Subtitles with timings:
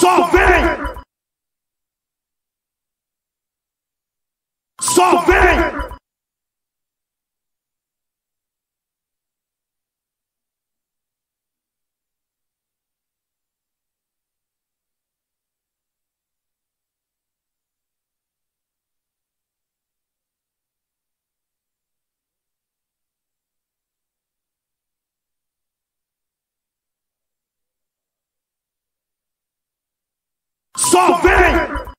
[0.00, 0.64] Só vem!
[4.80, 5.69] Só vem!
[30.90, 31.89] Só vem!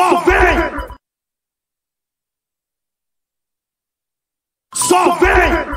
[0.00, 0.96] Só vem!
[4.74, 5.69] Só vem!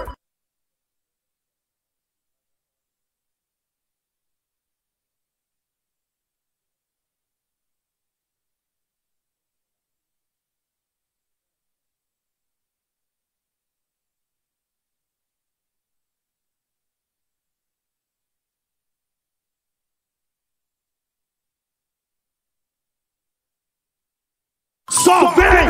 [25.13, 25.67] Só vem!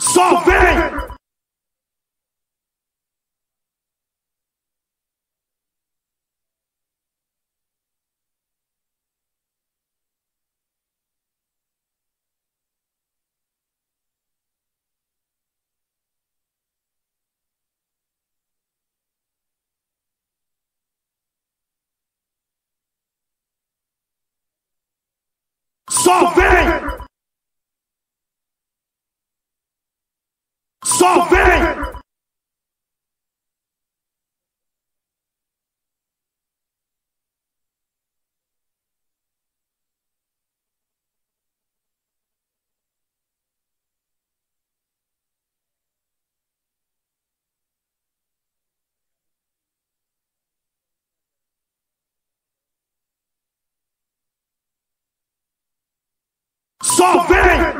[0.00, 0.47] Só vem!
[26.08, 27.06] Só vem!
[30.82, 31.37] Só vem!
[56.98, 57.77] Só vem!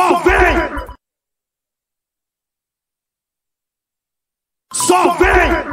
[0.00, 0.56] Só vem!
[4.72, 5.69] Só vem!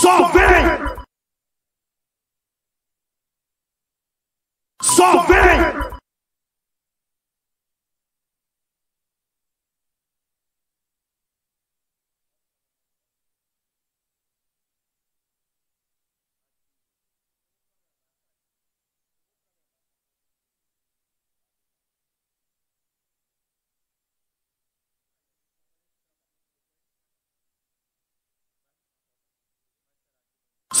[0.00, 1.06] Só vem!
[4.82, 5.45] Só vem!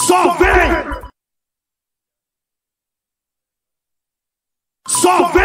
[0.06, 0.70] Só vem!
[4.86, 5.35] Só vem!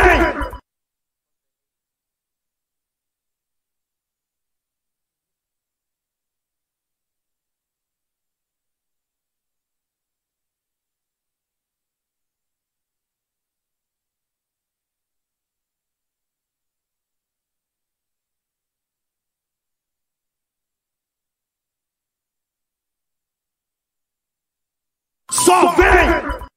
[25.51, 26.47] Só vem!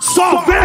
[0.00, 0.55] Só vem!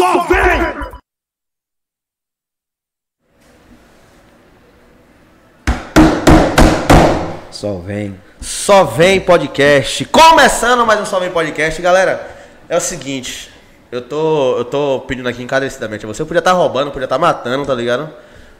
[0.00, 0.40] Só vem!
[7.50, 8.20] Só vem.
[8.40, 10.06] Só vem podcast.
[10.06, 12.34] Começando mais um Só vem podcast, galera.
[12.66, 13.52] É o seguinte,
[13.92, 16.06] eu tô, eu tô pedindo aqui encarecidamente.
[16.06, 18.04] Você podia estar roubando, podia estar matando, tá ligado?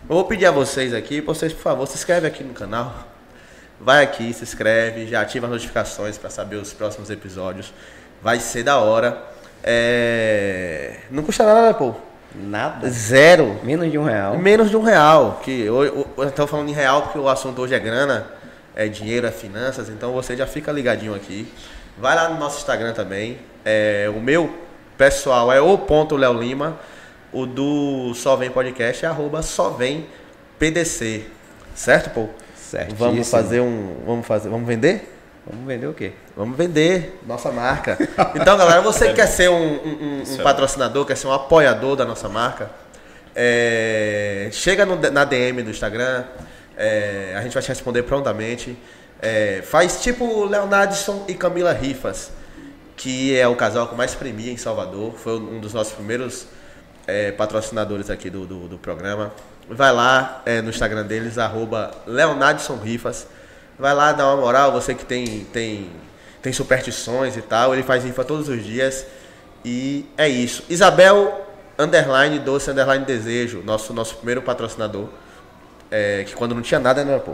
[0.06, 2.92] Eu vou pedir a vocês aqui, vocês, por favor, se inscreve aqui no canal.
[3.80, 7.72] Vai aqui, se inscreve, já ativa as notificações pra saber os próximos episódios.
[8.20, 9.39] Vai ser da hora.
[9.62, 10.96] É...
[11.10, 11.94] Não custa nada, né, pô?
[12.34, 12.88] Nada.
[12.88, 13.58] Zero.
[13.62, 14.38] Menos de um real.
[14.38, 15.40] Menos de um real.
[15.42, 18.26] Que eu, eu, eu tô falando em real porque o assunto hoje é grana,
[18.74, 19.88] é dinheiro, é finanças.
[19.88, 21.52] Então você já fica ligadinho aqui.
[21.98, 23.38] Vai lá no nosso Instagram também.
[23.64, 24.54] É, o meu
[24.96, 26.78] pessoal é o ponto Léo Lima.
[27.32, 30.06] O do Só Vem Podcast é arroba Só Vem
[30.58, 31.26] PDC.
[31.74, 32.28] Certo, pô?
[32.56, 32.98] Certíssimo.
[32.98, 33.96] Vamos fazer um.
[34.06, 34.48] Vamos fazer.
[34.48, 35.19] Vamos vender?
[35.50, 36.12] Vamos vender o quê?
[36.36, 37.98] Vamos vender nossa marca.
[38.34, 41.96] Então, galera, você que quer ser um, um- um- um patrocinador, quer ser um apoiador
[41.96, 42.70] da nossa marca,
[43.34, 46.24] é, chega no- na DM do Instagram,
[46.76, 48.76] é, a gente vai te responder prontamente.
[49.22, 52.30] É, faz tipo Leonardson e Camila Rifas,
[52.96, 56.46] que é o casal que mais premia em Salvador, foi um dos nossos primeiros
[57.06, 59.32] é, patrocinadores aqui do, do, do programa.
[59.68, 63.26] Vai lá é, no Instagram deles, arroba Leonardson Rifas.
[63.80, 65.88] Vai lá dar uma moral, você que tem, tem,
[66.42, 69.06] tem superstições e tal, ele faz rifa todos os dias.
[69.64, 70.62] E é isso.
[70.68, 71.46] Isabel,
[71.78, 75.06] underline, doce, underline, desejo, nosso, nosso primeiro patrocinador.
[75.90, 77.32] É, que quando não tinha nada, né, pô?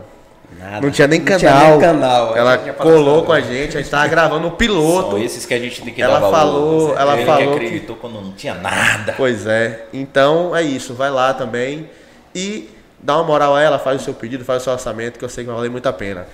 [0.59, 0.81] Nada.
[0.81, 1.39] Não tinha nem Não canal.
[1.41, 2.37] tinha nem canal.
[2.37, 5.11] Ela Não tinha colou com a gente, a gente tava gravando o piloto.
[5.11, 6.33] São esses que a gente tem que Ela dar valor.
[6.33, 9.15] falou- ela Ele falou que que- acreditou quando não tinha nada.
[9.17, 9.87] Pois é.
[9.93, 10.95] Então é isso.
[10.95, 11.91] Vai lá também
[12.33, 12.71] e
[13.01, 15.29] dá uma moral a ela, faz o seu pedido, faz o seu orçamento, que eu
[15.29, 16.27] sei que vai valer muito a pena.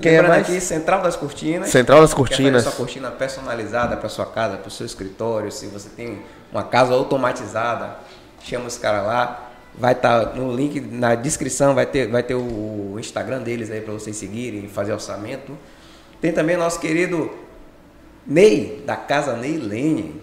[0.00, 0.48] Quem é Lembrando mais?
[0.48, 1.68] aqui, Central das Cortinas.
[1.68, 2.64] Central das Quer Cortinas.
[2.64, 6.64] fazer sua cortina personalizada para sua casa, para o seu escritório, se você tem uma
[6.64, 7.96] casa automatizada,
[8.42, 9.42] chama os caras lá.
[9.78, 13.92] Vai estar no link na descrição, vai ter, vai ter o Instagram deles aí para
[13.92, 15.56] vocês seguirem e fazer orçamento.
[16.20, 17.30] Tem também nosso querido
[18.26, 20.14] Ney, da Casa Ney.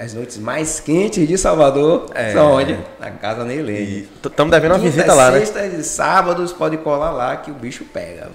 [0.00, 2.32] As noites mais quentes de Salvador É.
[2.32, 2.78] são onde?
[3.00, 4.08] Na Casa Ney Lene.
[4.24, 5.40] Estamos devendo uma visita lá, né?
[5.40, 8.30] Sexta e sábados pode colar lá que o bicho pega.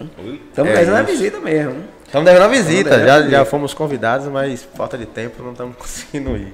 [0.49, 1.11] Estamos É fazendo a isso.
[1.13, 1.83] visita mesmo.
[2.05, 2.89] Estamos devendo uma visita.
[2.89, 3.37] devendo Já, uma visita.
[3.37, 6.53] já fomos convidados, mas falta de tempo, não estamos conseguindo ir.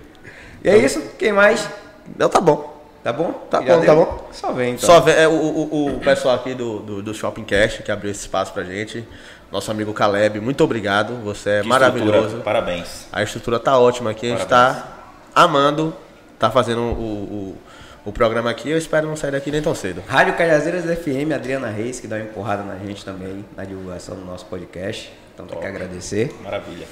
[0.63, 1.67] E é isso, quem mais?
[2.17, 2.75] Não, tá bom.
[3.03, 3.31] Tá bom?
[3.51, 3.85] Tá Já bom, deu?
[3.85, 4.27] tá bom.
[4.31, 4.85] Só vem então.
[4.87, 8.09] Só vê, é, o, o, o pessoal aqui do, do, do Shopping Cash que abriu
[8.11, 9.07] esse espaço pra gente.
[9.55, 11.13] Nosso amigo Caleb, muito obrigado.
[11.23, 12.39] Você é Que maravilhoso.
[12.39, 13.07] Parabéns.
[13.09, 14.85] A estrutura tá ótima aqui, a gente tá
[15.33, 15.95] amando,
[16.37, 17.55] tá fazendo o,
[18.03, 18.69] o, o programa aqui.
[18.69, 20.03] Eu espero não sair daqui nem tão cedo.
[20.09, 24.25] Rádio Cajazeiras FM, Adriana Reis, que dá uma empurrada na gente também, na divulgação do
[24.25, 25.09] nosso podcast.
[25.33, 26.35] Então tem que agradecer.
[26.43, 26.85] Maravilha.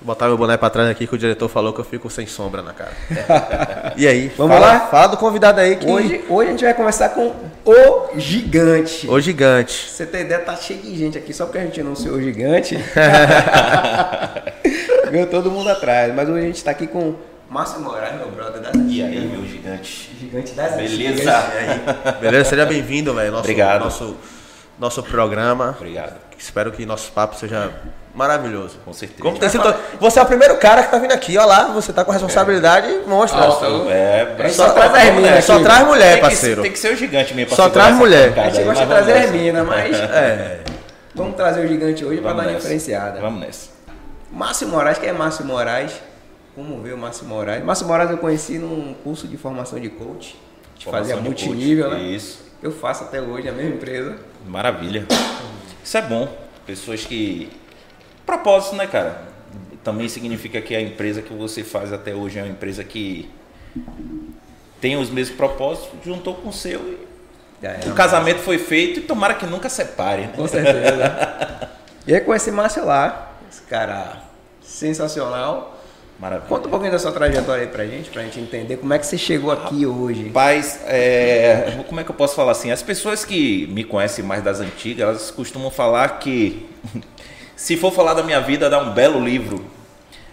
[0.00, 2.26] Vou botar meu boné pra trás aqui que o diretor falou que eu fico sem
[2.26, 2.92] sombra na cara.
[3.96, 4.30] e aí?
[4.36, 4.80] Vamos fala, lá?
[4.80, 5.86] Fala do convidado aí que.
[5.86, 9.08] Hoje, hoje a gente vai conversar com o Gigante.
[9.08, 9.88] O gigante.
[9.88, 12.76] Você tem ideia, tá cheio de gente aqui, só porque a gente anunciou o Gigante.
[15.10, 16.14] Veio todo mundo atrás.
[16.14, 17.14] Mas hoje a gente tá aqui com
[17.48, 20.10] Márcio Moraes, meu brother das E aí, meu gigante?
[20.18, 21.38] Gigante das Beleza?
[21.38, 22.20] antigas.
[22.20, 22.50] Beleza?
[22.50, 23.36] Seja bem-vindo, velho.
[23.36, 23.84] Obrigado.
[23.84, 24.16] Nosso,
[24.78, 25.74] nosso programa.
[25.78, 26.16] Obrigado.
[26.36, 27.72] Espero que nosso papo seja
[28.14, 28.76] maravilhoso.
[28.84, 29.22] Com certeza.
[29.22, 31.64] Como tem sido todo- Você é o primeiro cara que tá vindo aqui, ó lá.
[31.72, 33.40] Você tá com responsabilidade monstra.
[33.40, 36.62] Nossa, É, A gente Só só traz minas é, só traz mulher, tem, que, parceiro.
[36.62, 37.48] tem que ser o gigante mesmo.
[37.54, 38.38] pra Só traz mulher.
[38.38, 39.32] A gente gosta de trazer as nessa.
[39.32, 40.60] minas, mas É.
[41.14, 43.20] vamos trazer o Gigante hoje para dar uma diferenciada.
[43.20, 43.68] Vamos nessa.
[44.32, 45.92] Márcio Moraes, quem é Márcio Moraes?
[46.54, 47.64] Como vê o Márcio Moraes?
[47.64, 50.36] Márcio Moraes eu conheci num curso de formação de coach.
[50.36, 51.96] A gente fazia Formação multinível, coach.
[52.02, 52.08] né?
[52.08, 52.44] Isso.
[52.62, 54.16] Eu faço até hoje na mesma empresa.
[54.46, 55.06] Maravilha.
[55.82, 56.28] Isso é bom.
[56.66, 57.50] Pessoas que.
[58.24, 59.22] Propósito, né, cara?
[59.82, 63.30] Também significa que a empresa que você faz até hoje é uma empresa que
[64.80, 67.88] tem os mesmos propósitos, juntou com o seu e era.
[67.88, 70.32] o casamento foi feito e tomara que nunca separe, né?
[70.36, 71.70] Com certeza.
[72.06, 74.22] e aí com esse Márcio lá, esse cara
[74.62, 75.72] sensacional.
[76.18, 76.48] Maravilha.
[76.48, 79.06] Conta um pouquinho da sua trajetória aí pra gente, pra gente entender como é que
[79.06, 80.28] você chegou aqui hoje.
[80.28, 82.70] Rapaz, é, como é que eu posso falar assim?
[82.70, 86.68] As pessoas que me conhecem mais das antigas, elas costumam falar que
[87.56, 89.64] se for falar da minha vida, dá um belo livro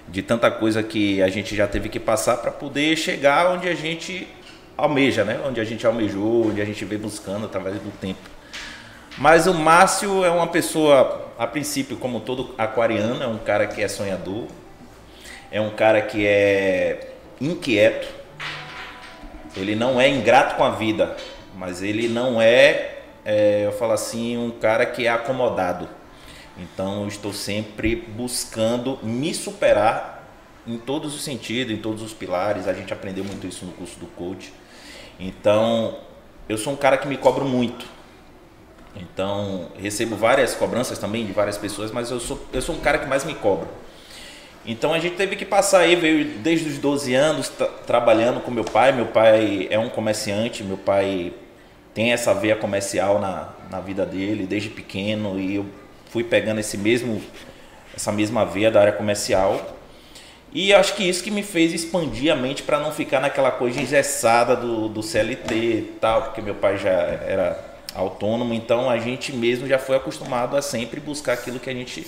[0.07, 3.75] de tanta coisa que a gente já teve que passar para poder chegar onde a
[3.75, 4.27] gente
[4.75, 5.39] almeja, né?
[5.45, 8.19] Onde a gente almejou, onde a gente vem buscando através do tempo.
[9.17, 13.81] Mas o Márcio é uma pessoa, a princípio, como todo aquariano, é um cara que
[13.81, 14.47] é sonhador,
[15.51, 18.07] é um cara que é inquieto,
[19.55, 21.15] ele não é ingrato com a vida,
[21.55, 25.87] mas ele não é, é, eu falo assim, um cara que é acomodado.
[26.57, 30.21] Então eu estou sempre buscando me superar
[30.67, 32.67] em todos os sentidos, em todos os pilares.
[32.67, 34.53] A gente aprendeu muito isso no curso do coach.
[35.19, 35.97] Então,
[36.47, 37.85] eu sou um cara que me cobro muito.
[38.95, 42.97] Então, recebo várias cobranças também de várias pessoas, mas eu sou, eu sou um cara
[42.97, 43.67] que mais me cobra.
[44.65, 48.51] Então a gente teve que passar aí, veio desde os 12 anos tra trabalhando com
[48.51, 48.91] meu pai.
[48.91, 51.33] Meu pai é um comerciante, meu pai
[51.95, 55.65] tem essa veia comercial na, na vida dele desde pequeno e eu
[56.11, 57.21] fui pegando esse mesmo
[57.95, 59.77] essa mesma veia da área comercial.
[60.53, 63.81] E acho que isso que me fez expandir a mente para não ficar naquela coisa
[63.81, 69.33] engessada do, do CLT e tal, porque meu pai já era autônomo, então a gente
[69.33, 72.05] mesmo já foi acostumado a sempre buscar aquilo que a gente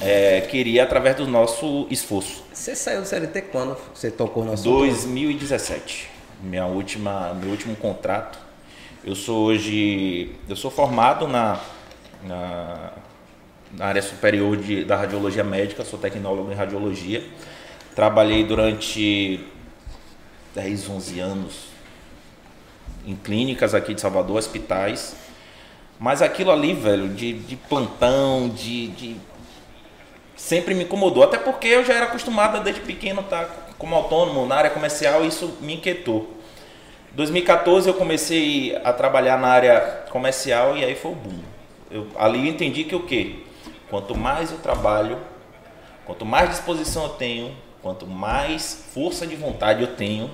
[0.00, 2.44] é, queria através do nosso esforço.
[2.52, 4.78] Você saiu do CLT quando você tocou no assunto?
[4.80, 6.10] 2017,
[6.42, 8.38] minha última, meu último contrato.
[9.02, 11.60] Eu sou hoje, eu sou formado na,
[12.22, 12.92] na,
[13.76, 17.24] na área superior de, da radiologia médica, sou tecnólogo em radiologia.
[17.94, 19.40] Trabalhei durante
[20.54, 21.74] 10, 11 anos
[23.06, 25.16] em clínicas aqui de Salvador, hospitais.
[25.98, 29.16] Mas aquilo ali, velho, de, de plantão, de, de
[30.36, 31.22] sempre me incomodou.
[31.22, 35.24] Até porque eu já era acostumado desde pequeno estar tá, como autônomo na área comercial
[35.24, 36.34] e isso me inquietou.
[37.12, 41.40] 2014 eu comecei a trabalhar na área comercial e aí foi o boom.
[41.90, 43.43] Eu, ali eu entendi que o quê?
[43.94, 45.16] Quanto mais eu trabalho,
[46.04, 50.28] quanto mais disposição eu tenho, quanto mais força de vontade eu tenho,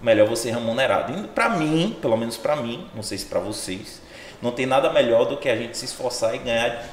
[0.00, 1.16] melhor você ser remunerado.
[1.16, 4.02] E para mim, pelo menos para mim, não sei se para vocês,
[4.42, 6.84] não tem nada melhor do que a gente se esforçar e ganhar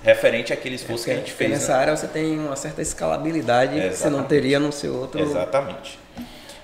[0.00, 1.50] referente àquele esforço é, que a gente fez.
[1.50, 1.78] Nessa né?
[1.80, 5.20] área você tem uma certa escalabilidade que você não teria no seu outro.
[5.20, 5.98] Exatamente.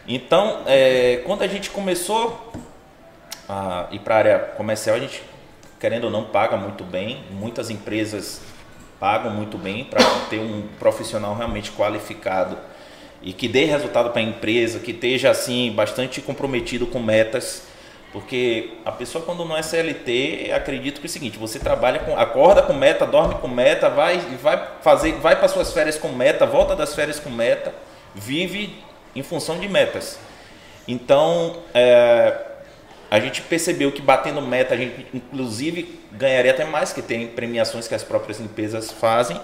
[0.06, 2.52] Então, é, quando a gente começou
[3.48, 5.20] a ir para a área comercial, a gente,
[5.80, 7.24] querendo ou não, paga muito bem.
[7.32, 8.51] Muitas empresas
[9.02, 12.56] pagam muito bem para ter um profissional realmente qualificado
[13.20, 17.64] e que dê resultado para a empresa, que esteja assim bastante comprometido com metas
[18.12, 22.16] porque a pessoa quando não é CLT, acredito que é o seguinte, você trabalha com
[22.16, 26.46] acorda com meta, dorme com meta, vai vai fazer, vai para suas férias com meta,
[26.46, 27.74] volta das férias com meta,
[28.14, 28.76] vive
[29.16, 30.16] em função de metas.
[30.86, 32.51] Então, é,
[33.12, 37.86] a gente percebeu que batendo meta, a gente inclusive ganharia até mais, que tem premiações
[37.86, 39.38] que as próprias empresas fazem.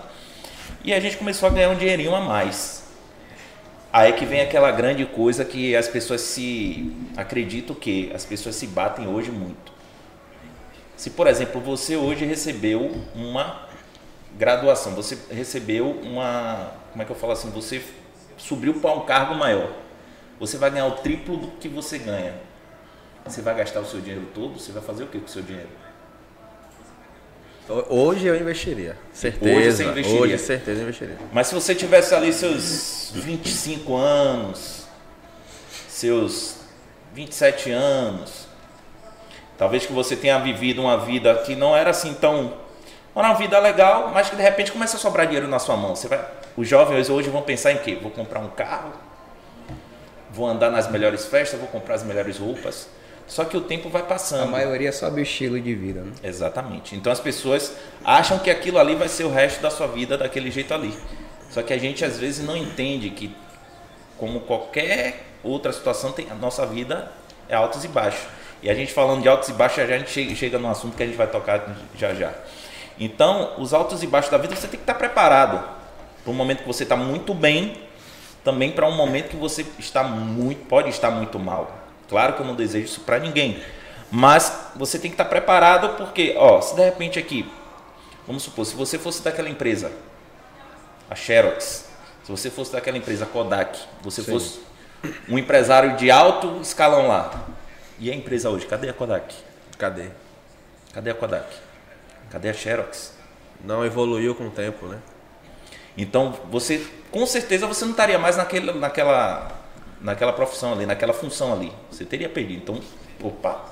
[0.82, 2.84] E a gente começou a ganhar um dinheirinho a mais.
[3.92, 8.66] Aí que vem aquela grande coisa que as pessoas se acreditam que as pessoas se
[8.66, 9.70] batem hoje muito.
[10.96, 13.68] Se, por exemplo, você hoje recebeu uma
[14.38, 17.82] graduação, você recebeu uma, como é que eu falo assim, você
[18.38, 19.70] subiu para um cargo maior.
[20.40, 22.47] Você vai ganhar o triplo do que você ganha.
[23.28, 24.58] Você vai gastar o seu dinheiro todo?
[24.58, 25.68] Você vai fazer o que com o seu dinheiro?
[27.90, 28.96] Hoje eu investiria.
[29.12, 29.58] Certeza.
[29.58, 30.20] Hoje você investiria.
[30.20, 31.18] Hoje, certeza, eu investiria.
[31.32, 34.86] Mas se você tivesse ali seus 25 anos,
[35.86, 36.56] seus
[37.12, 38.48] 27 anos,
[39.58, 42.54] talvez que você tenha vivido uma vida que não era assim tão.
[43.14, 45.94] Era uma vida legal, mas que de repente começa a sobrar dinheiro na sua mão.
[45.94, 46.24] Você vai,
[46.56, 47.98] os jovens hoje vão pensar em quê?
[48.00, 48.92] Vou comprar um carro,
[50.30, 52.88] vou andar nas melhores festas, vou comprar as melhores roupas.
[53.28, 54.44] Só que o tempo vai passando.
[54.44, 56.12] A maioria sobe o estilo de vida, né?
[56.24, 56.96] Exatamente.
[56.96, 60.50] Então as pessoas acham que aquilo ali vai ser o resto da sua vida daquele
[60.50, 60.98] jeito ali.
[61.50, 63.34] Só que a gente às vezes não entende que,
[64.16, 67.12] como qualquer outra situação, tem, a nossa vida
[67.48, 68.26] é altos e baixos.
[68.62, 71.02] E a gente falando de altos e baixos, já a gente chega num assunto que
[71.02, 72.32] a gente vai tocar já já.
[72.98, 75.62] Então, os altos e baixos da vida você tem que estar preparado
[76.24, 77.76] para um momento que você está muito bem,
[78.42, 81.77] também para um momento que você está muito, pode estar muito mal.
[82.08, 83.62] Claro que eu não desejo isso para ninguém.
[84.10, 87.50] Mas você tem que estar preparado porque, ó, se de repente aqui,
[88.26, 89.92] vamos supor, se você fosse daquela empresa,
[91.10, 91.86] a Xerox,
[92.24, 94.32] se você fosse daquela empresa Kodak, você Sim.
[94.32, 94.60] fosse
[95.28, 97.46] um empresário de alto escalão lá.
[97.98, 99.34] E a empresa hoje, cadê a Kodak?
[99.76, 100.08] Cadê?
[100.92, 101.46] Cadê a Kodak?
[102.30, 103.14] Cadê a Xerox?
[103.64, 104.98] Não evoluiu com o tempo, né?
[105.96, 109.57] Então, você, com certeza, você não estaria mais naquele, naquela
[110.00, 111.72] naquela profissão ali, naquela função ali.
[111.90, 112.62] Você teria perdido.
[112.62, 112.80] Então,
[113.22, 113.64] opa,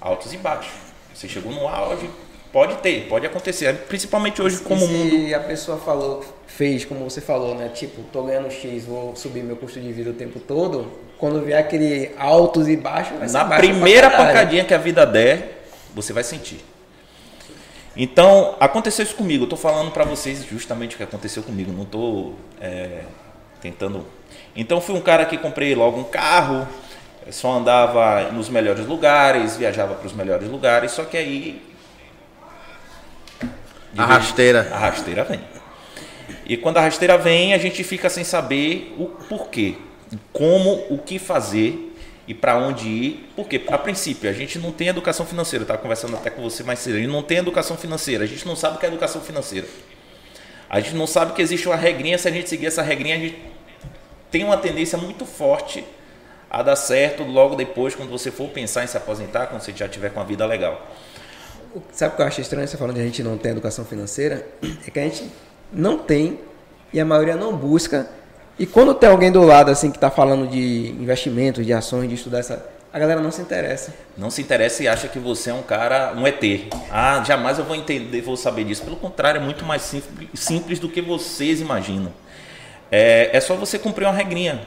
[0.00, 0.72] altos e baixos.
[1.14, 2.08] Você chegou no auge,
[2.52, 3.74] pode ter, pode acontecer.
[3.88, 5.14] Principalmente hoje, como o mundo.
[5.14, 7.68] E a pessoa falou, fez como você falou, né?
[7.68, 10.90] Tipo, tô ganhando X, vou subir meu custo de vida o tempo todo.
[11.18, 15.64] Quando vier aquele altos e baixos, vai Na primeira pancadinha que a vida der,
[15.94, 16.64] você vai sentir.
[17.96, 19.44] Então, aconteceu isso comigo.
[19.44, 21.70] Eu tô falando para vocês justamente o que aconteceu comigo.
[21.70, 23.02] Não tô é,
[23.60, 24.04] tentando
[24.54, 26.66] então fui um cara que comprei logo um carro,
[27.30, 31.62] só andava nos melhores lugares, viajava para os melhores lugares, só que aí.
[33.96, 34.68] A rasteira.
[34.72, 35.40] A rasteira vem.
[36.44, 39.76] E quando a rasteira vem, a gente fica sem saber o porquê,
[40.32, 41.94] como, o que fazer
[42.26, 43.28] e para onde ir.
[43.36, 45.62] Porque, a princípio, a gente não tem educação financeira.
[45.62, 46.96] Eu estava conversando até com você mais cedo.
[46.96, 48.24] A gente não tem educação financeira.
[48.24, 49.66] A gente não sabe o que é educação financeira.
[50.68, 52.18] A gente não sabe que existe uma regrinha.
[52.18, 53.38] Se a gente seguir essa regrinha, a gente
[54.32, 55.84] tem uma tendência muito forte
[56.50, 59.88] a dar certo logo depois, quando você for pensar em se aposentar, quando você já
[59.88, 60.90] tiver com a vida legal.
[61.92, 64.46] Sabe o que eu acho estranho você falando de a gente não tem educação financeira?
[64.86, 65.30] É que a gente
[65.72, 66.40] não tem
[66.92, 68.08] e a maioria não busca.
[68.58, 72.14] E quando tem alguém do lado assim que está falando de investimentos, de ações, de
[72.14, 73.94] estudar essa, a galera não se interessa.
[74.18, 76.42] Não se interessa e acha que você é um cara, um ET.
[76.90, 78.82] Ah, jamais eu vou entender, vou saber disso.
[78.82, 82.12] Pelo contrário, é muito mais simples, simples do que vocês imaginam.
[82.92, 84.60] É, é só você cumprir uma regrinha.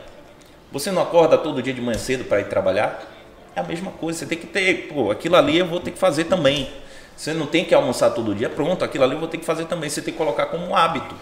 [0.72, 3.08] Você não acorda todo dia de manhã cedo para ir trabalhar?
[3.56, 4.18] É a mesma coisa.
[4.18, 6.68] Você tem que ter, pô, aquilo ali eu vou ter que fazer também.
[7.16, 9.66] Você não tem que almoçar todo dia, pronto, aquilo ali eu vou ter que fazer
[9.66, 9.90] também.
[9.90, 11.16] Você tem que colocar como um hábito.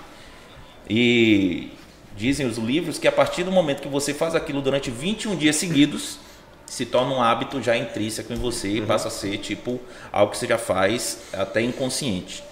[0.89, 1.71] E
[2.15, 5.57] dizem os livros que a partir do momento que você faz aquilo durante 21 dias
[5.57, 6.17] seguidos,
[6.65, 8.87] se torna um hábito já intrínseco em você e uhum.
[8.87, 9.79] passa a ser tipo
[10.11, 12.43] algo que você já faz até inconsciente.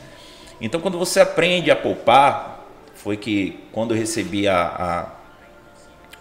[0.60, 2.61] Então, quando você aprende a poupar,
[3.04, 5.22] foi que quando eu recebi a, a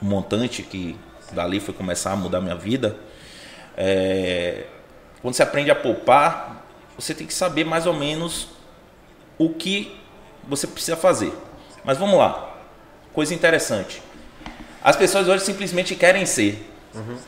[0.00, 0.96] o montante que
[1.32, 2.96] dali foi começar a mudar minha vida,
[3.76, 4.64] é,
[5.20, 6.64] quando você aprende a poupar,
[6.96, 8.48] você tem que saber mais ou menos
[9.36, 9.94] o que
[10.48, 11.32] você precisa fazer.
[11.84, 12.56] Mas vamos lá.
[13.12, 14.02] Coisa interessante.
[14.82, 16.66] As pessoas hoje simplesmente querem ser.
[16.94, 17.18] Uhum.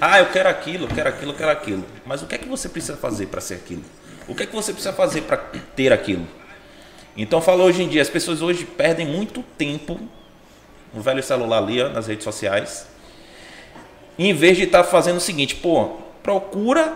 [0.00, 1.84] Ah, eu quero aquilo, eu quero aquilo, eu quero aquilo.
[2.06, 3.84] Mas o que é que você precisa fazer para ser aquilo?
[4.28, 6.26] O que é que você precisa fazer para ter aquilo?
[7.16, 10.00] Então, falo hoje em dia, as pessoas hoje perdem muito tempo
[10.92, 12.86] no velho celular ali, ó, nas redes sociais,
[14.18, 16.92] em vez de estar tá fazendo o seguinte, pô, procura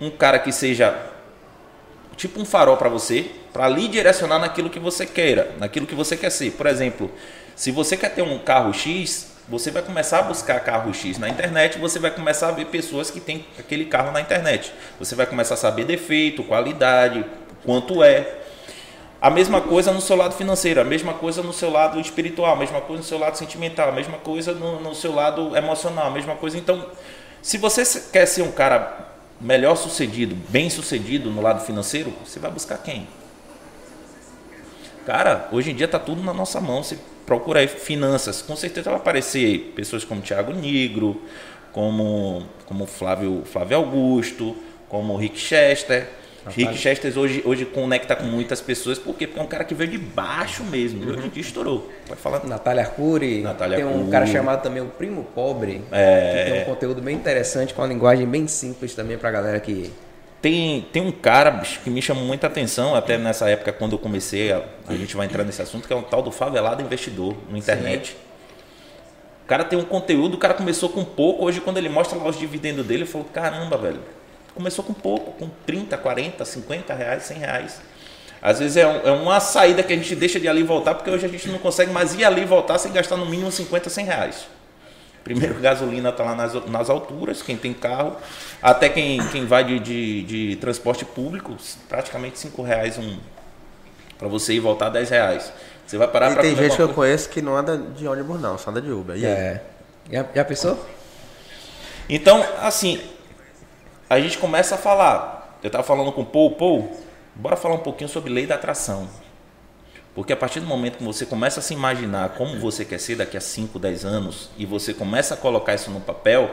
[0.00, 0.96] um cara que seja
[2.16, 6.16] tipo um farol para você, para lhe direcionar naquilo que você queira, naquilo que você
[6.16, 6.52] quer ser.
[6.52, 7.10] Por exemplo,
[7.54, 11.28] se você quer ter um carro X, você vai começar a buscar carro X na
[11.28, 14.72] internet, você vai começar a ver pessoas que têm aquele carro na internet.
[14.98, 17.24] Você vai começar a saber defeito, qualidade,
[17.64, 18.37] quanto é.
[19.20, 22.56] A mesma coisa no seu lado financeiro, a mesma coisa no seu lado espiritual, a
[22.56, 26.10] mesma coisa no seu lado sentimental, a mesma coisa no, no seu lado emocional, a
[26.10, 26.56] mesma coisa.
[26.56, 26.86] Então,
[27.42, 29.08] se você quer ser um cara
[29.40, 33.08] melhor sucedido, bem sucedido no lado financeiro, você vai buscar quem?
[35.04, 36.82] Cara, hoje em dia está tudo na nossa mão.
[36.82, 41.22] Você procura aí finanças, com certeza vai aparecer pessoas como Thiago Negro,
[41.72, 44.56] como, como Flávio, Flávio Augusto,
[44.88, 46.08] como Rick Chester.
[46.50, 49.26] Rick Chester hoje, hoje conecta com muitas pessoas, por quê?
[49.26, 51.16] Porque é um cara que veio de baixo mesmo, uhum.
[51.16, 51.88] hoje em dia estourou.
[52.06, 52.44] Pode falar.
[52.44, 56.44] Natália Arcuri, Natália tem um cara chamado também o Primo Pobre, é...
[56.44, 59.92] que tem um conteúdo bem interessante, com uma linguagem bem simples também pra galera que...
[60.40, 63.98] Tem, tem um cara bicho, que me chamou muita atenção, até nessa época quando eu
[63.98, 67.36] comecei, a, a gente vai entrar nesse assunto, que é o tal do favelado investidor
[67.50, 68.10] na internet.
[68.10, 68.16] Sim.
[69.44, 72.28] O cara tem um conteúdo, o cara começou com pouco, hoje quando ele mostra lá
[72.28, 73.98] os dividendos dele, eu falo, caramba, velho,
[74.58, 77.80] começou com pouco, com 30, 40, 50 reais, 100 reais.
[78.42, 80.64] Às vezes é, um, é, uma saída que a gente deixa de ir ali e
[80.64, 83.24] voltar, porque hoje a gente não consegue mais ir ali e voltar sem gastar no
[83.24, 84.48] mínimo 50, 100 reais.
[85.22, 88.16] Primeiro, gasolina está lá nas, nas alturas, quem tem carro,
[88.60, 91.56] até quem, quem vai de, de, de transporte público,
[91.88, 93.16] praticamente 5 reais um,
[94.18, 95.52] para você ir e voltar 10 reais.
[95.86, 98.58] Você vai parar para tem gente que eu conheço que não anda de ônibus não,
[98.58, 99.16] só anda de Uber.
[99.16, 99.62] E é.
[100.10, 100.84] Já, já pensou?
[102.08, 103.00] Então, assim,
[104.08, 105.58] a gente começa a falar.
[105.62, 106.96] Eu estava falando com o Paul, Paul,
[107.34, 109.08] bora falar um pouquinho sobre lei da atração.
[110.14, 113.16] Porque a partir do momento que você começa a se imaginar como você quer ser
[113.16, 116.50] daqui a 5, 10 anos e você começa a colocar isso no papel,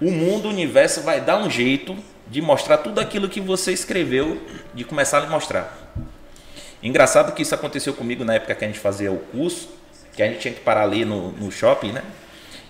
[0.00, 1.96] o mundo, o universo vai dar um jeito
[2.28, 4.40] de mostrar tudo aquilo que você escreveu,
[4.74, 5.76] de começar a lhe mostrar.
[6.80, 9.68] Engraçado que isso aconteceu comigo na época que a gente fazia o curso,
[10.12, 12.04] que a gente tinha que parar ali no, no shopping, né?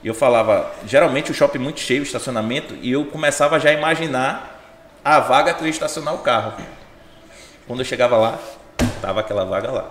[0.03, 4.59] Eu falava, geralmente o shopping muito cheio, estacionamento, e eu começava já a imaginar
[5.05, 6.53] a vaga que eu ia estacionar o carro.
[7.67, 8.39] Quando eu chegava lá,
[9.03, 9.91] tava aquela vaga lá.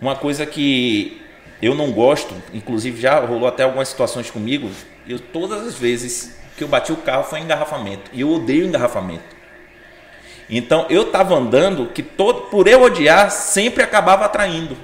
[0.00, 1.20] Uma coisa que
[1.60, 4.70] eu não gosto, inclusive já rolou até algumas situações comigo,
[5.06, 8.10] eu todas as vezes que eu bati o carro foi engarrafamento.
[8.12, 9.34] E eu odeio engarrafamento.
[10.48, 14.76] Então eu tava andando que todo, por eu odiar, sempre acabava atraindo.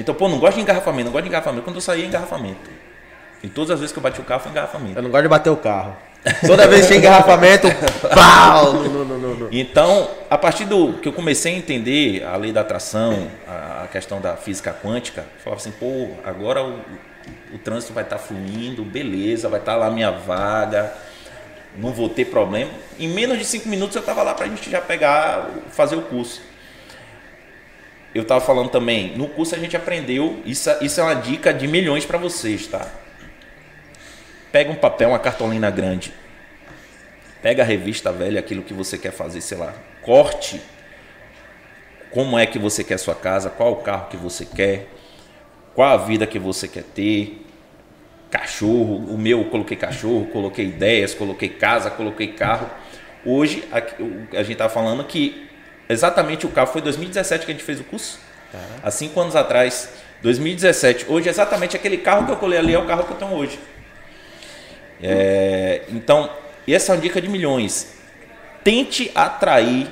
[0.00, 1.62] Então, pô, não gosto de engarrafamento, não gosto de engarrafamento.
[1.62, 2.70] Quando eu saí, engarrafamento.
[3.42, 4.98] E todas as vezes que eu bati o carro, foi engarrafamento.
[4.98, 5.94] Eu não gosto de bater o carro.
[6.46, 7.66] Toda vez que tem engarrafamento,
[8.14, 8.74] pau!
[8.74, 12.60] No, no, no, então, a partir do que eu comecei a entender a lei da
[12.60, 16.78] atração, a, a questão da física quântica, eu falava assim, pô, agora o,
[17.54, 20.92] o trânsito vai estar tá fluindo, beleza, vai estar tá lá a minha vaga,
[21.76, 22.70] não vou ter problema.
[22.98, 26.02] Em menos de cinco minutos eu estava lá para a gente já pegar, fazer o
[26.02, 26.42] curso.
[28.14, 31.66] Eu tava falando também, no curso a gente aprendeu, isso, isso é uma dica de
[31.68, 32.86] milhões para vocês, tá?
[34.50, 36.12] Pega um papel, uma cartolina grande.
[37.40, 39.72] Pega a revista velha, aquilo que você quer fazer, sei lá.
[40.02, 40.60] Corte
[42.10, 44.88] como é que você quer sua casa, qual o carro que você quer,
[45.74, 47.46] qual a vida que você quer ter.
[48.30, 52.70] Cachorro, o meu eu coloquei cachorro, coloquei ideias, coloquei casa, coloquei carro.
[53.24, 55.49] Hoje a, a gente tá falando que
[55.92, 58.18] exatamente o carro foi 2017 que a gente fez o curso.
[58.82, 59.90] Há cinco anos atrás,
[60.22, 61.06] 2017.
[61.08, 63.58] Hoje exatamente aquele carro que eu colei ali é o carro que eu tenho hoje.
[65.02, 66.30] É, então,
[66.68, 67.94] essa é uma dica de milhões.
[68.62, 69.88] Tente atrair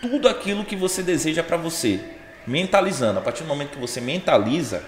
[0.00, 1.98] tudo aquilo que você deseja para você,
[2.46, 3.18] mentalizando.
[3.18, 4.82] A partir do momento que você mentaliza,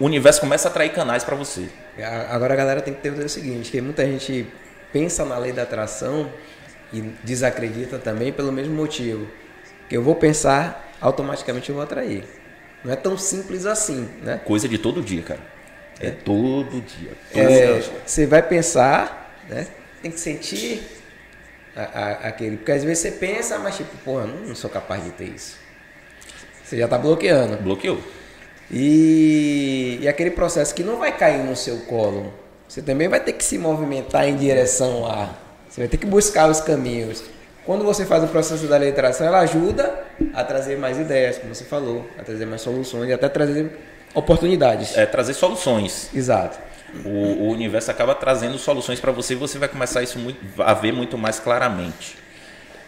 [0.00, 1.68] o universo começa a atrair canais para você.
[1.98, 4.46] A- Agora a galera tem que ter o seguinte, que muita gente
[4.92, 6.30] pensa na lei da atração
[6.92, 9.26] e desacredita também pelo mesmo motivo.
[9.88, 12.24] Que eu vou pensar, automaticamente eu vou atrair.
[12.84, 14.40] Não é tão simples assim, né?
[14.44, 15.40] Coisa de todo dia, cara.
[16.00, 17.12] É todo dia.
[17.32, 17.90] Todo É, dia.
[18.04, 19.66] você vai pensar, né?
[20.02, 20.82] Tem que sentir
[21.76, 22.56] a- a- aquele.
[22.58, 25.56] Porque às vezes você pensa, mas tipo, porra, não, não sou capaz de ter isso.
[26.62, 27.56] Você já tá bloqueando.
[27.58, 28.00] Bloqueou.
[28.70, 32.32] E, e aquele processo que não vai cair no seu colo.
[32.68, 35.38] Você também vai ter que se movimentar em direção lá.
[35.74, 37.24] Você vai ter que buscar os caminhos.
[37.66, 41.64] Quando você faz o processo da letração, ela ajuda a trazer mais ideias, como você
[41.64, 43.76] falou, a trazer mais soluções e até trazer
[44.14, 44.96] oportunidades.
[44.96, 46.10] É trazer soluções.
[46.14, 46.60] Exato.
[47.04, 50.72] O, o universo acaba trazendo soluções para você e você vai começar isso muito, a
[50.74, 52.16] ver muito mais claramente.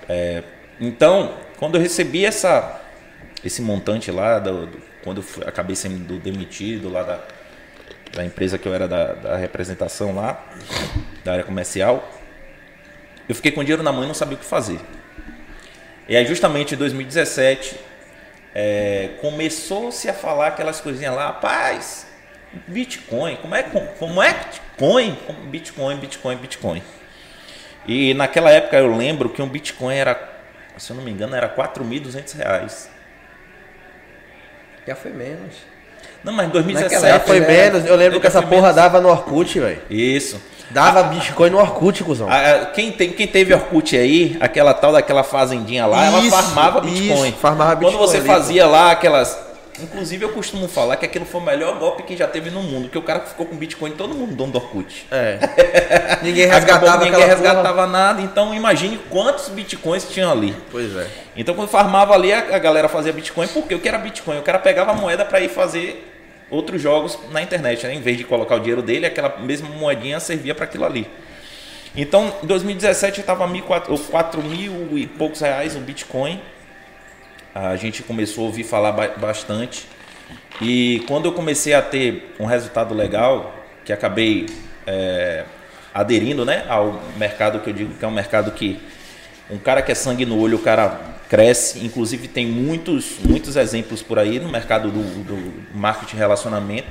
[0.08, 0.44] É,
[0.80, 2.80] então, quando eu recebi essa,
[3.44, 7.18] esse montante lá, do- do- quando eu fui- acabei sendo demitido lá da,
[8.14, 10.46] da empresa que eu era da, da representação lá,
[11.24, 12.08] da área comercial,
[13.28, 14.80] eu fiquei com dinheiro na mão e não sabia o que fazer.
[16.08, 17.76] E aí, justamente em 2017,
[18.54, 22.06] é, começou-se a falar aquelas coisinhas lá, rapaz,
[22.68, 23.62] Bitcoin, como é,
[23.98, 25.18] como é Bitcoin?
[25.50, 26.82] Bitcoin, Bitcoin, Bitcoin.
[27.86, 30.18] E naquela época eu lembro que um Bitcoin era,
[30.76, 32.90] se eu não me engano, era 4.200 reais.
[34.86, 35.54] Já foi menos.
[36.22, 36.94] Não, mas em 2017...
[36.94, 37.46] Naquela Já foi né?
[37.46, 37.84] menos.
[37.84, 38.76] Eu lembro Eu que essa porra menos.
[38.76, 39.82] dava no Orkut, velho.
[39.90, 40.40] Isso.
[40.70, 42.28] Dava Bitcoin no Orkut, cuzão.
[42.30, 46.80] A- quem, tem, quem teve Orkut aí, aquela tal daquela fazendinha lá, ela Isso, farmava
[46.80, 47.28] Bitcoin.
[47.28, 49.46] isso, farmava Quando Bitcoin você ali, fazia lá aquelas.
[49.78, 52.88] Inclusive eu costumo falar que aquilo foi o melhor golpe que já teve no mundo,
[52.88, 55.06] que o cara ficou com Bitcoin todo mundo dono do Orkut.
[55.10, 55.38] É.
[56.22, 57.50] Ninguém Acabou resgatava que ninguém aquela porra.
[57.52, 60.56] resgatava nada, então imagine quantos bitcoins tinham ali.
[60.72, 61.06] Pois é.
[61.36, 64.38] Então quando farmava ali, a, a galera fazia bitcoin, porque o que era bitcoin?
[64.38, 66.15] O cara pegava a moeda para ir fazer
[66.50, 67.94] outros jogos na internet, né?
[67.94, 71.08] em vez de colocar o dinheiro dele, aquela mesma moedinha servia para aquilo ali.
[71.96, 76.40] Então, em 2017 estava 4 mil e poucos reais o Bitcoin.
[77.54, 79.86] A gente começou a ouvir falar ba- bastante.
[80.60, 83.54] E quando eu comecei a ter um resultado legal,
[83.84, 84.46] que acabei
[84.86, 85.44] é,
[85.94, 88.78] aderindo né, ao mercado que eu digo que é um mercado que
[89.50, 91.84] um cara que é sangue no olho, o cara cresce.
[91.84, 96.88] Inclusive tem muitos, muitos exemplos por aí no mercado do, do marketing e relacionamento.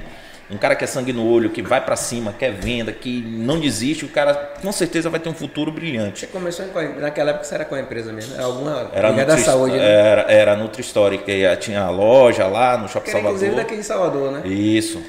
[0.50, 3.60] Um cara que é sangue no olho, que vai para cima, quer venda, que não
[3.60, 6.20] desiste, o cara com certeza vai ter um futuro brilhante.
[6.20, 8.36] Você começou em naquela época você era qual empresa mesmo?
[8.36, 9.84] Era alguma Era Nutri, saúde, né?
[9.84, 13.66] era, era a Nutri-Story, que tinha a loja lá no Shopping era inclusive Salvador.
[13.66, 14.48] daqui de Salvador, né?
[14.48, 15.02] Isso.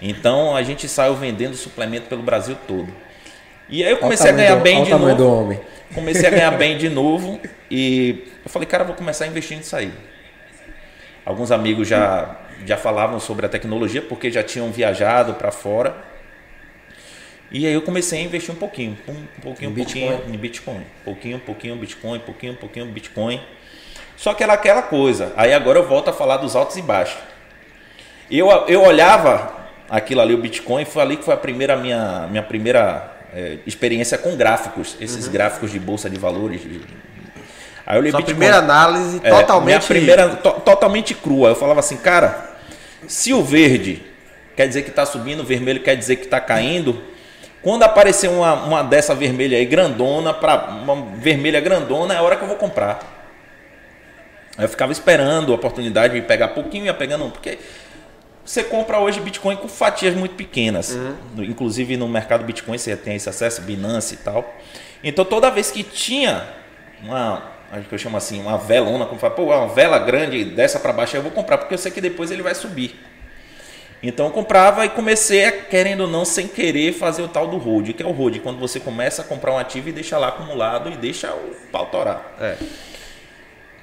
[0.00, 2.86] Então a gente saiu vendendo suplemento pelo Brasil todo.
[3.68, 5.24] E aí eu comecei a ganhar do- bem de novo.
[5.26, 5.60] homem.
[5.92, 7.40] Comecei a ganhar bem de novo
[7.76, 9.92] e eu falei, cara, eu vou começar a investir nisso aí.
[11.24, 15.94] Alguns amigos já, já falavam sobre a tecnologia porque já tinham viajado para fora.
[17.50, 20.08] E aí eu comecei a investir um pouquinho, um, um pouquinho, Em um Bitcoin.
[20.08, 23.40] pouquinho em Bitcoin, pouquinho, pouquinho Bitcoin, pouquinho, pouquinho Bitcoin.
[24.16, 25.32] Só que era aquela coisa.
[25.36, 27.18] Aí agora eu volto a falar dos altos e baixos.
[28.30, 29.52] Eu, eu olhava
[29.88, 34.16] aquilo ali, o Bitcoin, foi ali que foi a primeira minha, minha primeira eh, experiência
[34.18, 36.60] com gráficos, esses gráficos de bolsa de valores.
[36.62, 36.80] de-
[37.86, 38.34] Aí eu olhei Sua Bitcoin.
[38.36, 39.86] primeira análise É, minha totalmente.
[39.86, 41.50] primeira to- totalmente crua.
[41.50, 42.50] Eu falava assim, cara,
[43.06, 44.02] se o verde
[44.56, 47.02] quer dizer que está subindo, o vermelho quer dizer que está caindo.
[47.62, 52.36] Quando aparecer uma, uma dessa vermelha aí grandona, para uma vermelha grandona, é a hora
[52.36, 53.00] que eu vou comprar.
[54.56, 57.58] Aí eu ficava esperando a oportunidade de pegar pouquinho, ia pegando um, porque
[58.44, 60.96] você compra hoje Bitcoin com fatias muito pequenas.
[61.34, 64.54] No- Inclusive no mercado Bitcoin você tem esse acesso, Binance e tal.
[65.02, 66.44] Então toda vez que tinha
[67.02, 67.42] uma,
[67.78, 70.92] acho que eu chamo assim, uma velona, como fala, pô, uma vela grande dessa para
[70.92, 72.94] baixo, eu vou comprar, porque eu sei que depois ele vai subir.
[74.02, 77.56] Então eu comprava e comecei a, querendo ou não, sem querer, fazer o tal do
[77.56, 80.28] hold, que é o hold, quando você começa a comprar um ativo e deixa lá
[80.28, 82.34] acumulado e deixa o pau torar.
[82.40, 82.56] É.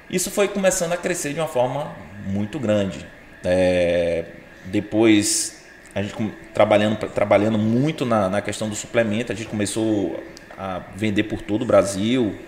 [0.08, 1.92] Isso foi começando a crescer de uma forma
[2.24, 3.04] muito grande.
[3.44, 4.24] É,
[4.66, 6.14] depois, a gente
[6.54, 10.22] trabalhando, trabalhando muito na, na questão do suplemento, a gente começou
[10.56, 12.38] a vender por todo o Brasil,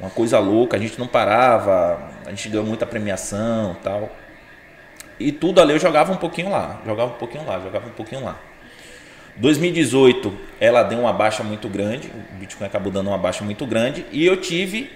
[0.00, 4.10] uma coisa louca, a gente não parava, a gente ganhou muita premiação tal.
[5.18, 8.24] E tudo ali eu jogava um pouquinho lá, jogava um pouquinho lá, jogava um pouquinho
[8.24, 8.38] lá.
[9.36, 14.04] 2018 ela deu uma baixa muito grande, o Bitcoin acabou dando uma baixa muito grande
[14.10, 14.90] e eu tive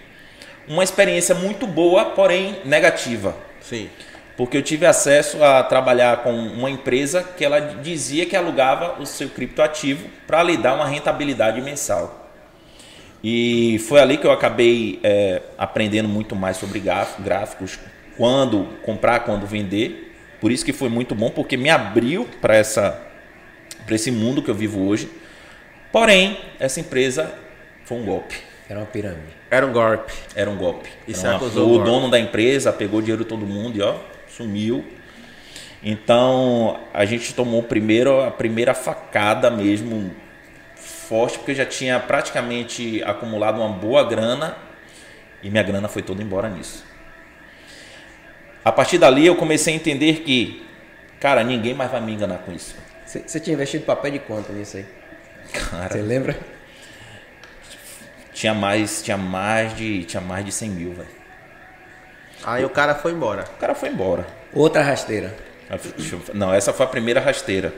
[0.67, 3.91] uma experiência muito boa, porém negativa, Sim.
[4.37, 9.05] porque eu tive acesso a trabalhar com uma empresa que ela dizia que alugava o
[9.05, 12.24] seu criptoativo para lhe dar uma rentabilidade mensal.
[13.27, 17.79] E foi ali que eu acabei é, aprendendo muito mais sobre gráficos,
[18.19, 20.15] quando comprar, quando vender.
[20.43, 23.01] Por isso que foi muito bom, porque me abriu para essa
[23.87, 25.09] para esse mundo que eu vivo hoje.
[25.91, 27.33] Porém, essa empresa
[27.87, 28.35] foi um golpe.
[28.69, 29.33] Era uma pirâmide.
[29.51, 30.13] Era um golpe.
[30.35, 30.89] Era um golpe.
[31.09, 31.91] E uma- acusou o o golpe.
[31.91, 33.95] dono da empresa pegou o dinheiro de todo mundo e ó,
[34.29, 34.85] sumiu.
[35.83, 40.11] Então a gente tomou primeiro a primeira facada mesmo
[41.09, 44.57] forte, porque eu já tinha praticamente acumulado uma boa grana
[45.43, 46.85] e minha grana foi toda embora nisso.
[48.65, 50.67] A partir dali eu comecei a entender que,
[51.21, 52.75] cara, ninguém mais vai me enganar com isso.
[53.07, 54.87] Você tinha investido papel de quanto nisso aí?
[55.71, 56.37] Cara, Você lembra?
[58.33, 61.09] tinha mais, tinha mais de, tinha mais de 100 mil, velho.
[62.43, 63.45] Aí o cara foi embora.
[63.55, 64.27] O cara foi embora.
[64.53, 65.35] Outra rasteira.
[65.71, 67.73] Eu- Não, essa foi a primeira rasteira.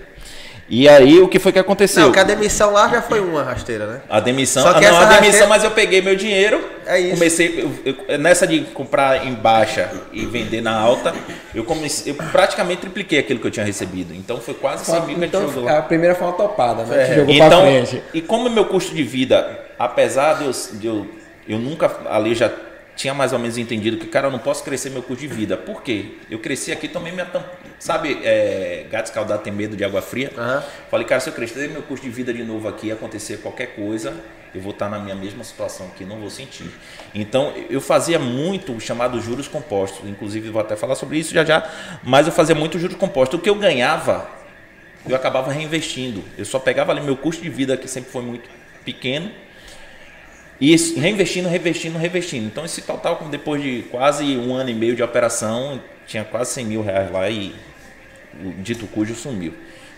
[0.69, 2.03] E aí o que foi que aconteceu?
[2.07, 4.01] Não, que a demissão lá já foi uma rasteira, né?
[4.11, 6.99] A demissão, Só que ah, não, a demissão, rasteira- mas eu peguei meu dinheiro, É
[6.99, 7.11] isso.
[7.15, 11.15] comecei, eu- eu- nessa de comprar em baixa e vender na alta,
[11.55, 14.13] eu comecei, eu praticamente tripliquei aquilo que eu tinha recebido.
[14.13, 16.83] Então foi quase 100 mil que a gente Então, jogou a primeira foi uma topada,
[16.85, 17.03] né?
[17.03, 17.07] É.
[17.07, 18.03] Que Jogou pra Então, frente.
[18.13, 20.51] e como meu custo de vida, apesar de eu,
[20.81, 21.07] de eu,
[21.49, 22.51] eu nunca ali já
[22.97, 25.57] tinha mais ou menos entendido que, cara, eu não posso crescer meu custo de vida.
[25.57, 26.17] Por quê?
[26.31, 27.51] Eu cresci aqui, tomei minha tampa.
[27.79, 30.33] Sabe, é, gato escaldado tem medo de água fria?
[30.37, 30.65] Aham.
[30.91, 34.15] Falei, cara, se eu crescer meu custo de vida de novo aqui, acontecer qualquer coisa,
[34.55, 36.71] eu vou estar na minha mesma situação aqui, não vou sentir.
[37.15, 40.09] Então, eu fazia muito o chamado juros compostos.
[40.09, 41.71] Inclusive, vou até falar sobre isso já já.
[42.03, 43.39] Mas eu fazia muito juros compostos.
[43.39, 44.27] O que eu ganhava,
[45.07, 46.25] eu acabava reinvestindo.
[46.39, 48.49] Eu só pegava ali meu custo de vida, que sempre foi muito
[48.87, 49.31] pequeno,
[50.61, 52.47] e reinvestindo, reinvestindo, reinvestindo.
[52.47, 56.67] Então, esse total, depois de quase um ano e meio de operação, tinha quase 100
[56.67, 57.55] mil reais lá e
[58.43, 59.53] o dito cujo sumiu.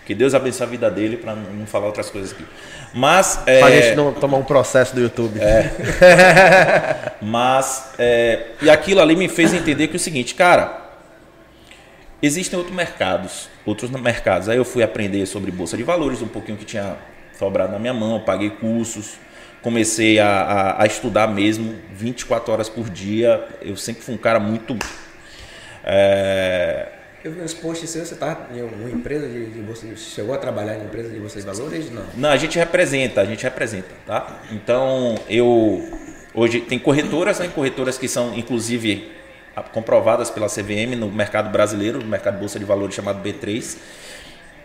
[0.05, 2.45] Que Deus abençoe a vida dele para não falar outras coisas aqui.
[2.95, 5.39] Mas, é, Pra gente não tomar um processo do YouTube.
[7.21, 10.81] mas é, e aquilo ali me fez entender que é o seguinte, cara,
[12.23, 14.49] existem outros mercados, outros mercados.
[14.49, 16.97] Aí eu fui aprender sobre bolsa de valores, um pouquinho que tinha
[17.39, 19.19] sobrado na minha mão, paguei cursos,
[19.63, 23.47] comecei a, a- a estudar mesmo, 24 horas por dia.
[23.61, 24.77] Eu sempre fui um cara muito
[25.85, 26.89] é,
[27.25, 30.39] Eu vi uns posts seus, você tá em uma empresa de, de de- chegou a
[30.39, 31.91] trabalhar em empresa de de valores?
[31.91, 32.05] Não.
[32.17, 34.41] Não, a gente representa, a gente representa, tá?
[34.53, 35.89] Então, eu
[36.35, 37.49] hoje tem corretoras, né?
[37.55, 39.13] Corretoras que são inclusive
[39.73, 43.77] comprovadas pela CVM no mercado brasileiro, no mercado de bolsa de valores chamado B3.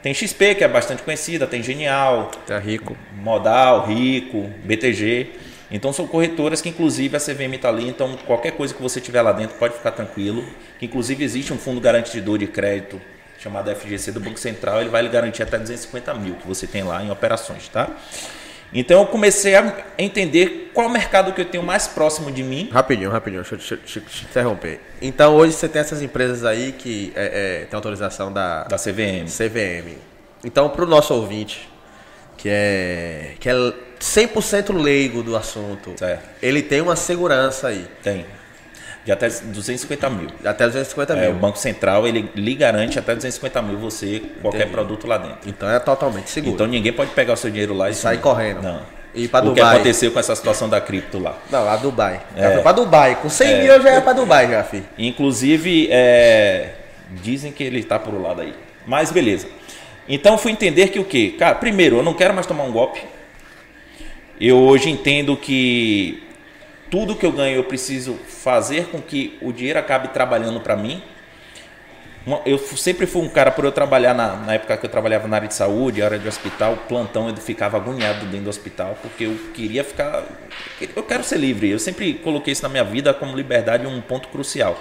[0.03, 2.93] Tem XP, que é bastante conhecida, tem Genial, Tá rico.
[3.15, 5.31] Modal, Rico, BTG.
[5.71, 9.21] Então são corretoras que inclusive a CVM está ali, então qualquer coisa que você tiver
[9.21, 10.43] lá dentro pode ficar tranquilo.
[10.77, 12.99] Que inclusive existe um fundo garantidor de crédito
[13.39, 16.83] chamado FGC do Banco Central, ele vai lhe garantir até 250 mil que você tem
[16.83, 17.89] lá em operações, tá?
[18.73, 22.69] Então eu comecei a entender qual mercado que eu tenho mais próximo de mim.
[22.71, 24.79] Rapidinho, rapidinho, deixa, eu- te interromper.
[25.01, 29.25] Então hoje você tem essas empresas aí que é, é, tem autorização da, Da CVM.
[29.27, 29.97] CVM.
[30.43, 31.69] Então pro nosso ouvinte,
[32.37, 33.53] que é, que é
[33.99, 36.27] 100% leigo do assunto, Certo.
[36.41, 38.25] ele tem uma segurança aí, Tem.
[39.05, 40.27] De até 250 mil.
[40.45, 41.39] até 250 É, o mil.
[41.41, 44.71] Banco Central ele lhe garante até 250 mil você, qualquer Entendi.
[44.73, 45.39] produto lá dentro.
[45.45, 46.53] Então é totalmente seguro.
[46.55, 48.23] Então ninguém pode pegar o seu dinheiro lá e Sai sumir.
[48.23, 48.61] correndo.
[48.61, 48.81] Não.
[49.13, 49.75] E ir pra o que Dubai.
[49.75, 51.37] aconteceu com essa situação da cripto lá.
[51.51, 52.21] Não, lá Dubai.
[52.35, 52.57] É.
[52.59, 53.17] pra Dubai.
[53.21, 54.85] Com 100 mil eu já ia pra Dubai já, filho.
[54.97, 56.69] Inclusive, é,
[57.21, 58.53] dizem que ele está por um lado aí.
[58.87, 59.47] Mas beleza.
[60.09, 61.35] Então fui entender que o quê?
[61.37, 63.01] Cara, primeiro, eu não quero mais tomar um golpe.
[64.39, 66.23] Eu hoje entendo que
[66.89, 71.01] tudo que eu ganho eu preciso fazer com que o dinheiro acabe trabalhando para mim.
[72.45, 75.35] Eu sempre fui um cara, por eu trabalhar na, na época que eu trabalhava na
[75.35, 79.37] área de saúde, área de hospital, plantão, eu ficava agoniado dentro do hospital, porque eu
[79.53, 80.23] queria ficar.
[80.95, 81.69] Eu quero ser livre.
[81.69, 84.79] Eu sempre coloquei isso na minha vida como liberdade um ponto crucial.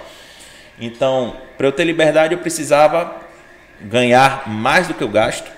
[0.79, 3.21] Então, para eu ter liberdade, eu precisava
[3.81, 5.51] ganhar mais do que eu gasto,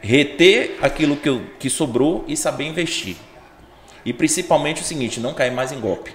[0.00, 3.16] reter aquilo que, eu, que sobrou e saber investir.
[4.04, 6.12] E principalmente o seguinte, não cair mais em golpe.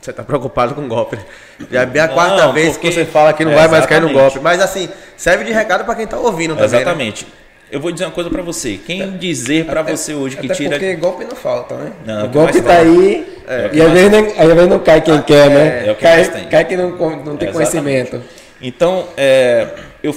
[0.00, 1.16] Você tá preocupado com golpe.
[1.16, 1.22] né?
[1.70, 3.86] Já é a Não, quarta vez porque- que você fala que não É, vai mais
[3.86, 4.32] cair no exatamente.
[4.34, 4.40] golpe.
[4.44, 6.70] Mas assim, serve de recado pra quem tá ouvindo também.
[6.70, 6.76] né?
[6.76, 7.26] Exatamente.
[7.70, 8.78] Eu vou dizer uma coisa pra você.
[8.84, 10.70] Quem dizer pra você hoje que Até tira.
[10.70, 11.92] porque golpe não falta, né?
[12.04, 12.76] Não, o golpe tá tem.
[12.76, 15.88] aí É, e às mais vezes, não, às vezes não cai quem quer, né?
[15.88, 16.44] é o que cai, mais tem.
[16.48, 16.96] cai quem não, não
[17.36, 17.52] tem Exatamente.
[17.52, 18.22] conhecimento.
[18.60, 19.68] Então, é,
[20.02, 20.14] eu,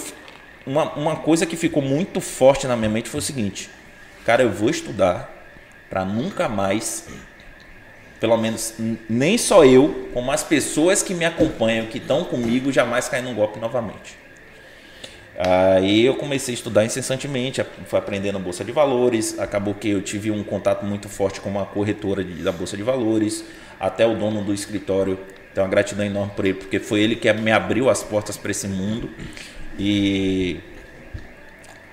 [0.65, 3.69] uma, uma coisa que ficou muito forte na minha mente foi o seguinte:
[4.25, 5.33] cara, eu vou estudar
[5.95, 7.07] para nunca mais,
[8.19, 8.73] pelo menos
[9.09, 13.33] nem só eu, como as pessoas que me acompanham, que estão comigo, jamais cair num
[13.33, 14.17] golpe novamente.
[15.37, 19.39] Aí eu comecei a estudar incessantemente, a- fui aprendendo bolsa de valores.
[19.39, 22.83] Acabou que eu tive um contato muito forte com uma corretora de- da bolsa de
[22.83, 23.45] valores,
[23.79, 25.17] até o dono do escritório.
[25.53, 28.51] Tenho uma gratidão enorme por ele, porque foi ele que me abriu as portas para
[28.51, 29.09] esse mundo.
[29.79, 30.59] E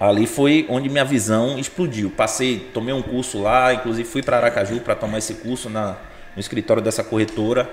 [0.08, 2.10] ali foi onde minha visão explodiu.
[2.10, 5.96] Passei, tomei um curso lá, inclusive fui para Aracaju para tomar esse curso na,
[6.34, 7.70] no escritório dessa corretora.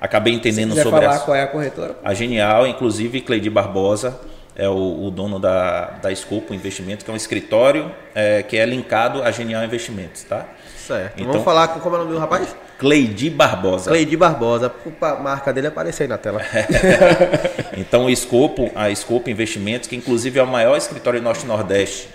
[0.00, 3.48] Acabei Se entendendo quiser sobre falar as- qual é a corretora, a Genial, inclusive Cleide
[3.50, 4.20] Barbosa
[4.56, 8.64] é o, o dono da, da Scopo Investimento, que é um escritório é, que é
[8.64, 10.46] linkado a Genial Investimentos, tá?
[10.76, 11.14] Certo.
[11.18, 12.56] Então- Vamos falar com como é o nome do rapaz?
[12.78, 13.90] Cleide Barbosa.
[13.90, 14.72] Cleide Barbosa.
[15.00, 16.40] A marca dele aparecer aí na tela.
[17.76, 22.08] Então o Scopo, a Scopo Investimentos, que inclusive é o maior escritório norte e nordeste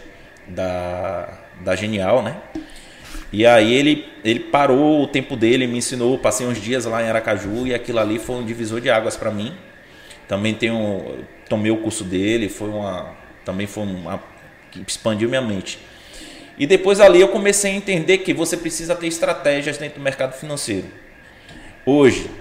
[0.47, 1.29] da,
[1.61, 2.37] da Genial, né?
[3.31, 7.07] E aí ele, ele parou o tempo dele, me ensinou, passei uns dias lá em
[7.07, 9.53] Aracaju e aquilo ali foi um divisor de águas para mim.
[10.27, 11.19] Também tenho,
[11.51, 14.23] tomei o curso dele, foi uma, também foi uma
[14.71, 15.77] que expandiu minha mente.
[16.57, 20.31] E depois ali eu comecei a entender que você precisa ter estratégias dentro do mercado
[20.31, 20.87] financeiro.
[21.85, 22.31] Hoje,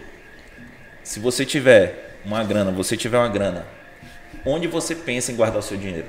[1.03, 3.67] se você tiver uma grana, você tiver uma grana,
[4.47, 6.07] onde você pensa em guardar o seu dinheiro?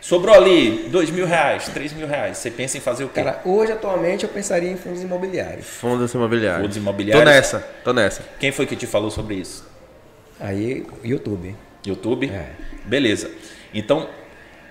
[0.00, 2.38] Sobrou ali dois mil reais, três mil reais.
[2.38, 3.24] Você pensa em fazer o quê?
[3.24, 5.66] cara, hoje atualmente eu pensaria em fundos imobiliários.
[5.66, 6.62] Fundos imobiliários.
[6.62, 7.24] Fundos imobiliários.
[7.24, 8.22] Tô nessa, tô nessa.
[8.38, 9.66] Quem foi que te falou sobre isso?
[10.38, 11.56] Aí, YouTube.
[11.86, 12.30] YouTube?
[12.30, 12.50] É.
[12.84, 13.30] Beleza.
[13.74, 14.08] Então,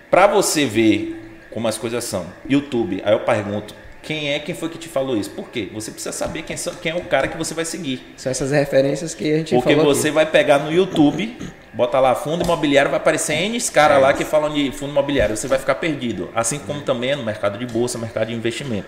[0.09, 1.17] para você ver
[1.51, 5.15] como as coisas são, YouTube, aí eu pergunto, quem é quem foi que te falou
[5.15, 5.29] isso?
[5.29, 5.69] Por quê?
[5.73, 8.01] Você precisa saber quem, são, quem é o cara que você vai seguir.
[8.17, 10.15] São essas referências que a gente Porque você aqui.
[10.15, 11.37] vai pegar no YouTube,
[11.73, 15.37] bota lá fundo imobiliário, vai aparecer N caras lá que falam de fundo imobiliário.
[15.37, 16.29] Você vai ficar perdido.
[16.33, 18.87] Assim como também é no mercado de bolsa, mercado de investimento.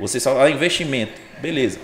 [0.00, 1.78] Você só fala investimento, beleza.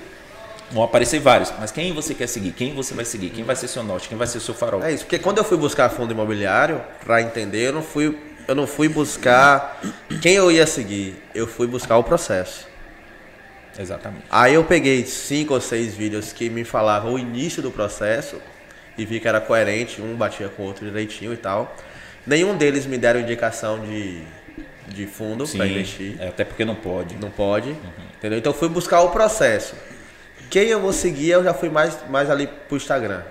[0.71, 2.51] Vão aparecer vários, mas quem você quer seguir?
[2.51, 3.31] Quem você vai seguir?
[3.31, 4.09] Quem vai ser seu norte?
[4.09, 4.83] Quem vai ser seu farol?
[4.83, 8.55] É isso, porque quando eu fui buscar fundo imobiliário, pra entender, eu não fui, eu
[8.55, 9.81] não fui buscar
[10.21, 12.67] quem eu ia seguir, eu fui buscar o processo.
[13.79, 14.25] Exatamente.
[14.31, 18.41] Aí eu peguei cinco ou seis vídeos que me falavam o início do processo
[18.99, 21.77] e vi que era coerente, um batia com o outro direitinho e tal.
[22.27, 24.23] Nenhum deles me deram indicação de,
[24.89, 26.17] de fundo para investir.
[26.19, 27.15] é, até porque não pode.
[27.17, 27.77] Não pode.
[28.17, 28.39] Entendeu?
[28.39, 29.75] Então eu fui buscar o processo.
[30.51, 33.23] Quem eu vou seguir, eu já fui mais, mais ali pro Instagram.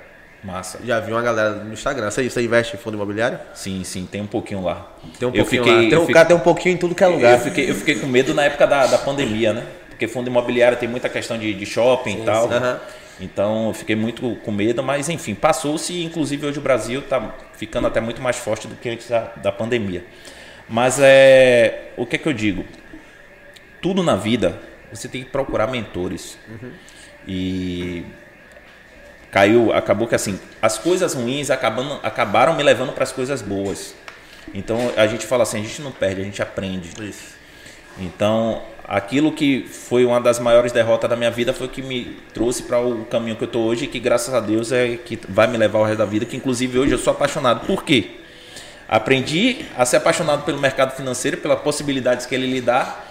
[0.43, 0.79] Massa.
[0.85, 2.11] Já vi uma galera no Instagram.
[2.11, 3.39] Você, você investe em fundo imobiliário?
[3.55, 4.91] Sim, sim, tem um pouquinho lá.
[5.17, 5.89] Tem um eu pouquinho fiquei, lá.
[5.89, 7.33] Tem um fiquei- cara tem um pouquinho em tudo que é lugar.
[7.33, 9.63] Eu fiquei, eu fiquei com medo na época da, da pandemia, né?
[9.89, 12.51] Porque fundo imobiliário tem muita questão de, de shopping e tal.
[12.51, 12.79] Aham.
[13.19, 17.87] Então eu fiquei muito com medo, mas enfim, passou-se inclusive hoje o Brasil está ficando
[17.87, 20.03] até muito mais forte do que antes da, da pandemia.
[20.69, 22.65] Mas é, o que é que eu digo?
[23.81, 24.59] Tudo na vida
[24.91, 26.37] você tem que procurar mentores.
[27.27, 28.05] E
[29.31, 33.93] caiu, acabou que assim, as coisas ruins acabando, acabaram me levando para as coisas boas.
[34.53, 36.89] Então a gente fala assim, a gente não perde, a gente aprende.
[37.03, 37.35] Isso.
[37.97, 42.17] Então, aquilo que foi uma das maiores derrotas da minha vida foi o que me
[42.33, 45.47] trouxe para o caminho que eu estou hoje, que graças a Deus é que vai
[45.47, 47.65] me levar ao resto da vida, que inclusive hoje eu sou apaixonado.
[47.65, 48.17] Por quê?
[48.87, 53.04] Aprendi a ser apaixonado pelo mercado financeiro, pelas possibilidades que ele lhe dá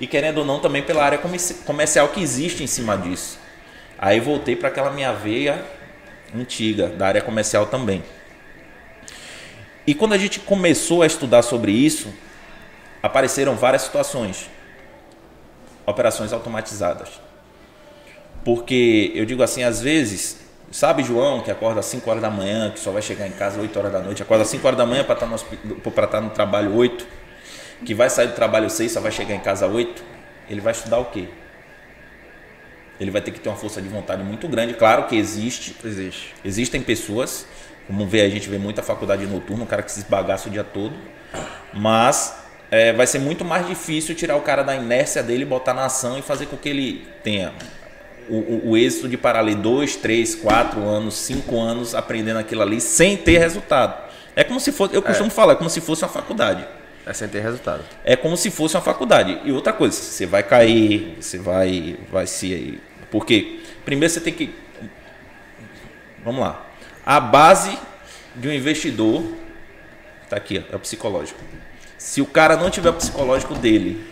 [0.00, 3.38] e querendo ou não também pela área comerci- comercial que existe em cima disso.
[3.98, 5.62] Aí voltei para aquela minha veia
[6.34, 8.02] antiga da área comercial também.
[9.86, 12.08] E quando a gente começou a estudar sobre isso,
[13.02, 14.48] apareceram várias situações.
[15.86, 17.08] Operações automatizadas.
[18.44, 20.38] Porque eu digo assim, às vezes,
[20.70, 23.56] sabe João, que acorda às 5 horas da manhã, que só vai chegar em casa
[23.56, 25.56] às 8 horas da noite, acorda às 5 horas da manhã para estar, no hospi-
[25.94, 27.06] pra estar no trabalho 8,
[27.84, 30.02] que vai sair do trabalho 6, só vai chegar em casa 8,
[30.48, 31.28] ele vai estudar o quê?
[33.00, 34.74] Ele vai ter que ter uma força de vontade muito grande.
[34.74, 36.34] Claro que existe, Existe.
[36.44, 37.46] Existem pessoas,
[37.86, 40.64] como vê, a gente vê muita faculdade noturna, um cara que se esbagaça o dia
[40.64, 40.94] todo,
[41.72, 42.34] mas
[42.70, 46.18] é, vai ser muito mais difícil tirar o cara da inércia dele, botar na ação
[46.18, 47.52] e fazer com que ele tenha
[48.28, 52.62] o, o, o êxito de parar ali dois, três, quatro anos, cinco anos aprendendo aquilo
[52.62, 54.10] ali sem ter resultado.
[54.36, 56.64] É como se fosse, eu costumo falar, é como se fosse uma faculdade.
[57.06, 57.82] É sem ter resultado.
[58.04, 59.40] É como se fosse uma faculdade.
[59.44, 62.78] E outra coisa, você vai cair, você vai, vai se.
[63.10, 64.54] Porque Primeiro você tem que.
[66.24, 66.66] Vamos lá.
[67.04, 67.76] A base
[68.36, 69.24] de um investidor.
[70.28, 71.40] Tá aqui, é o psicológico.
[71.98, 74.06] Se o cara não tiver o psicológico dele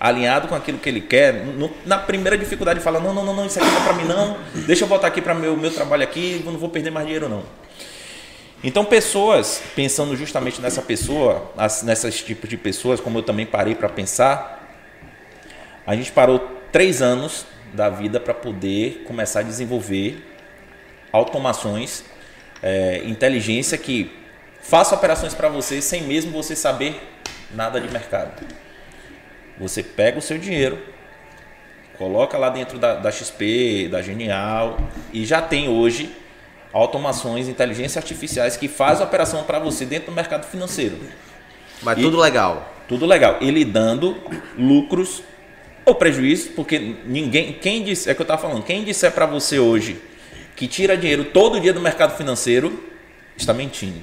[0.00, 3.46] alinhado com aquilo que ele quer, no- na primeira dificuldade fala: não, não, não, não,
[3.46, 4.36] isso aqui não é para mim, não.
[4.66, 7.44] Deixa eu voltar aqui para meu meu trabalho aqui, não vou perder mais dinheiro, não.
[8.66, 13.74] Então, pessoas, pensando justamente nessa pessoa, as- nessas tipos de pessoas, como eu também parei
[13.74, 14.74] para pensar,
[15.86, 16.38] a gente parou
[16.72, 17.44] três anos
[17.74, 20.26] da vida para poder começar a desenvolver
[21.12, 22.04] automações,
[22.62, 24.10] é, inteligência que
[24.62, 26.98] faça operações para você sem mesmo você saber
[27.54, 28.46] nada de mercado.
[29.58, 30.78] Você pega o seu dinheiro,
[31.98, 34.78] coloca lá dentro da, da XP, da Genial,
[35.12, 36.10] e já tem hoje
[36.74, 40.98] automações, inteligências artificiais que faz a operação para você dentro do mercado financeiro.
[41.82, 42.72] Mas E- tudo legal.
[42.88, 43.38] Tudo legal.
[43.40, 44.16] Ele dando
[44.58, 45.22] lucros
[45.86, 49.58] ou prejuízo, porque ninguém, quem disse, é que eu estava falando, quem disser para você
[49.58, 50.00] hoje
[50.56, 52.82] que tira dinheiro todo dia do mercado financeiro,
[53.36, 54.00] está mentindo.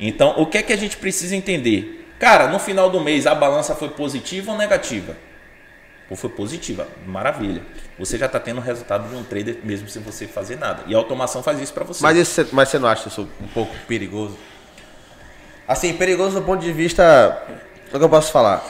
[0.00, 2.08] Então, o que é que a gente precisa entender?
[2.18, 5.16] Cara, no final do mês a balança foi positiva ou negativa?
[6.12, 6.86] Ou foi positiva?
[7.06, 7.62] Maravilha.
[7.98, 10.82] Você já está tendo o resultado de um trader mesmo sem você fazer nada.
[10.86, 12.02] E a automação faz isso para você.
[12.02, 14.36] Mas, isso, mas você não acha isso um pouco perigoso?
[15.66, 17.42] Assim, perigoso do ponto de vista.
[17.90, 18.62] O que eu posso falar?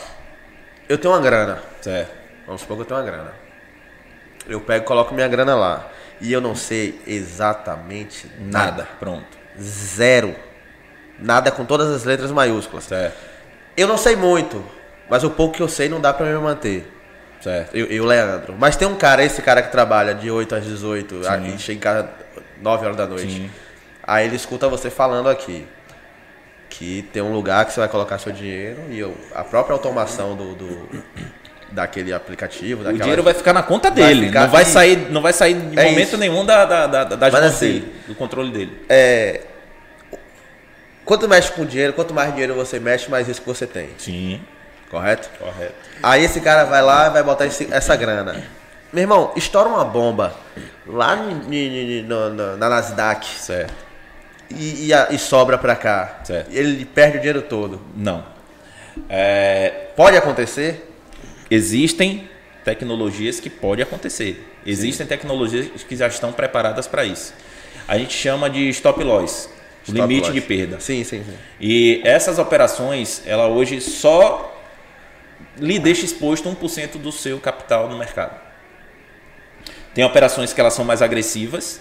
[0.88, 1.60] Eu tenho uma grana.
[1.80, 2.14] Certo.
[2.46, 3.32] Vamos supor que eu tenho uma grana.
[4.46, 5.90] Eu pego e coloco minha grana lá.
[6.20, 8.82] E eu não sei exatamente nada.
[8.82, 8.88] Nada.
[9.00, 9.36] Pronto.
[9.60, 10.36] Zero.
[11.18, 12.84] Nada com todas as letras maiúsculas.
[12.84, 13.16] Certo.
[13.76, 14.64] Eu não sei muito,
[15.10, 16.91] mas o pouco que eu sei não dá pra me manter.
[17.42, 17.74] Certo.
[17.76, 18.54] Eu, eu Leandro.
[18.58, 21.80] Mas tem um cara, esse cara que trabalha de 8 às 18, aqui, chega em
[21.80, 22.08] casa
[22.60, 23.30] 9 horas da noite.
[23.32, 23.50] Sim.
[24.04, 25.66] Aí ele escuta você falando aqui.
[26.70, 30.34] Que tem um lugar que você vai colocar seu dinheiro e eu, a própria automação
[30.34, 30.88] do, do-
[31.70, 33.02] daquele aplicativo, O daquela.
[33.02, 34.26] dinheiro vai ficar na conta Vai dele.
[34.28, 34.70] ficar não vai aqui.
[34.70, 36.16] sair, não vai sair em É momento isso.
[36.16, 38.82] nenhum da, da, da, das Mas assim, dele, do controle dele.
[38.88, 39.42] É,
[41.04, 43.90] quanto mexe com dinheiro, quanto mais dinheiro você mexe, mais risco você tem.
[43.98, 44.40] Sim,
[44.92, 45.28] Correto?
[45.38, 45.74] correto.
[46.02, 48.44] Aí esse cara vai lá e vai botar esse- essa grana.
[48.92, 50.34] Meu irmão, estoura uma bomba
[50.86, 53.72] lá no- no- na Nasdaq Certo.
[54.50, 56.20] e, e a- e sobra pra cá.
[56.24, 56.50] Certo.
[56.52, 57.80] Ele perde o dinheiro todo.
[57.96, 58.22] Não.
[59.08, 60.88] É, Pode acontecer?
[61.50, 62.28] existem
[62.64, 64.46] tecnologias que pode acontecer.
[64.66, 67.32] Existem tecnologias que já estão preparadas para isso.
[67.88, 69.48] A gente chama de stop loss,
[69.84, 70.34] Stop limite loss.
[70.34, 70.78] de perda.
[70.80, 71.34] Sim, sim, sim.
[71.60, 74.50] E essas operações, ela hoje só
[75.58, 78.40] lhe deixa exposto 1% do seu capital no mercado.
[79.94, 81.80] Tem operações que elas são mais agressivas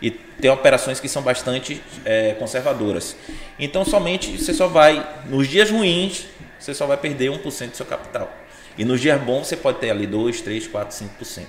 [0.00, 3.16] e tem operações que são bastante é, conservadoras.
[3.58, 6.26] Então somente você só vai, nos dias ruins,
[6.58, 8.32] você só vai perder 1% do seu capital.
[8.76, 11.42] E nos dias bons você pode ter ali 2, 3, 4, 5%.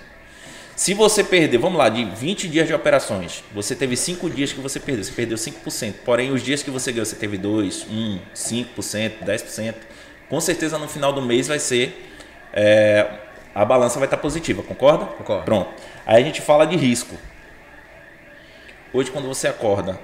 [0.75, 4.61] Se você perder, vamos lá, de 20 dias de operações, você teve 5 dias que
[4.61, 5.93] você perdeu, você perdeu 5%.
[6.05, 9.75] Porém, os dias que você ganhou, você teve 2, 1, 5%, 10%.
[10.29, 12.13] Com certeza no final do mês vai ser.
[12.53, 13.07] é,
[13.53, 15.05] a balança vai estar positiva, concorda?
[15.05, 15.43] Concordo.
[15.43, 15.69] Pronto.
[16.05, 17.15] Aí a gente fala de risco.
[18.93, 19.99] Hoje, quando você acorda,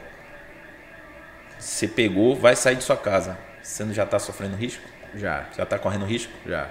[1.57, 3.37] você pegou, vai sair de sua casa.
[3.61, 4.83] Você não já está sofrendo risco?
[5.15, 6.31] Já, Já está correndo risco?
[6.45, 6.67] já.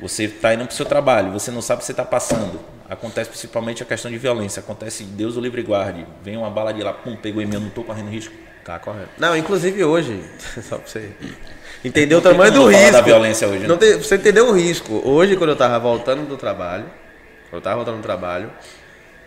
[0.00, 2.60] Você está indo para o seu trabalho, você não sabe o que você está passando.
[2.88, 4.60] Acontece principalmente a questão de violência.
[4.60, 6.06] Acontece, Deus o livre guarde.
[6.22, 8.32] Vem uma bala de lá, pum, pegou em mim, eu não estou correndo risco.
[8.64, 9.08] Tá correto.
[9.18, 10.22] Não, inclusive hoje,
[10.62, 11.12] só pra você
[11.84, 12.92] entender o tamanho do risco.
[12.92, 13.66] da violência hoje, né?
[13.68, 15.00] Não tem- você entendeu o risco.
[15.04, 16.84] Hoje, quando eu tava voltando do trabalho,
[17.50, 18.50] quando eu tava voltando do trabalho,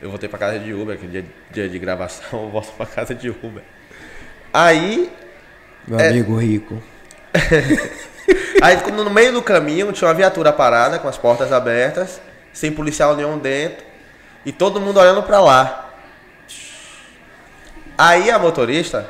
[0.01, 3.13] eu voltei pra casa de Uber, que dia, dia de gravação, eu volto pra casa
[3.15, 3.63] de Uber.
[4.53, 5.09] Aí,
[5.87, 6.09] Meu É.
[6.09, 6.81] amigo rico.
[8.61, 12.21] aí no meio do caminho tinha uma viatura parada com as portas abertas,
[12.53, 13.83] sem policial nenhum dentro,
[14.45, 15.89] e todo mundo olhando pra lá.
[17.97, 19.09] Aí a motorista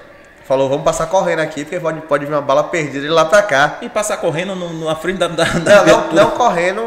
[0.52, 3.42] falou, vamos passar correndo aqui, porque pode, pode vir uma bala perdida de lá pra
[3.42, 3.78] cá.
[3.82, 6.82] E passar correndo no- na frente da, da, da Não, não, não correndo.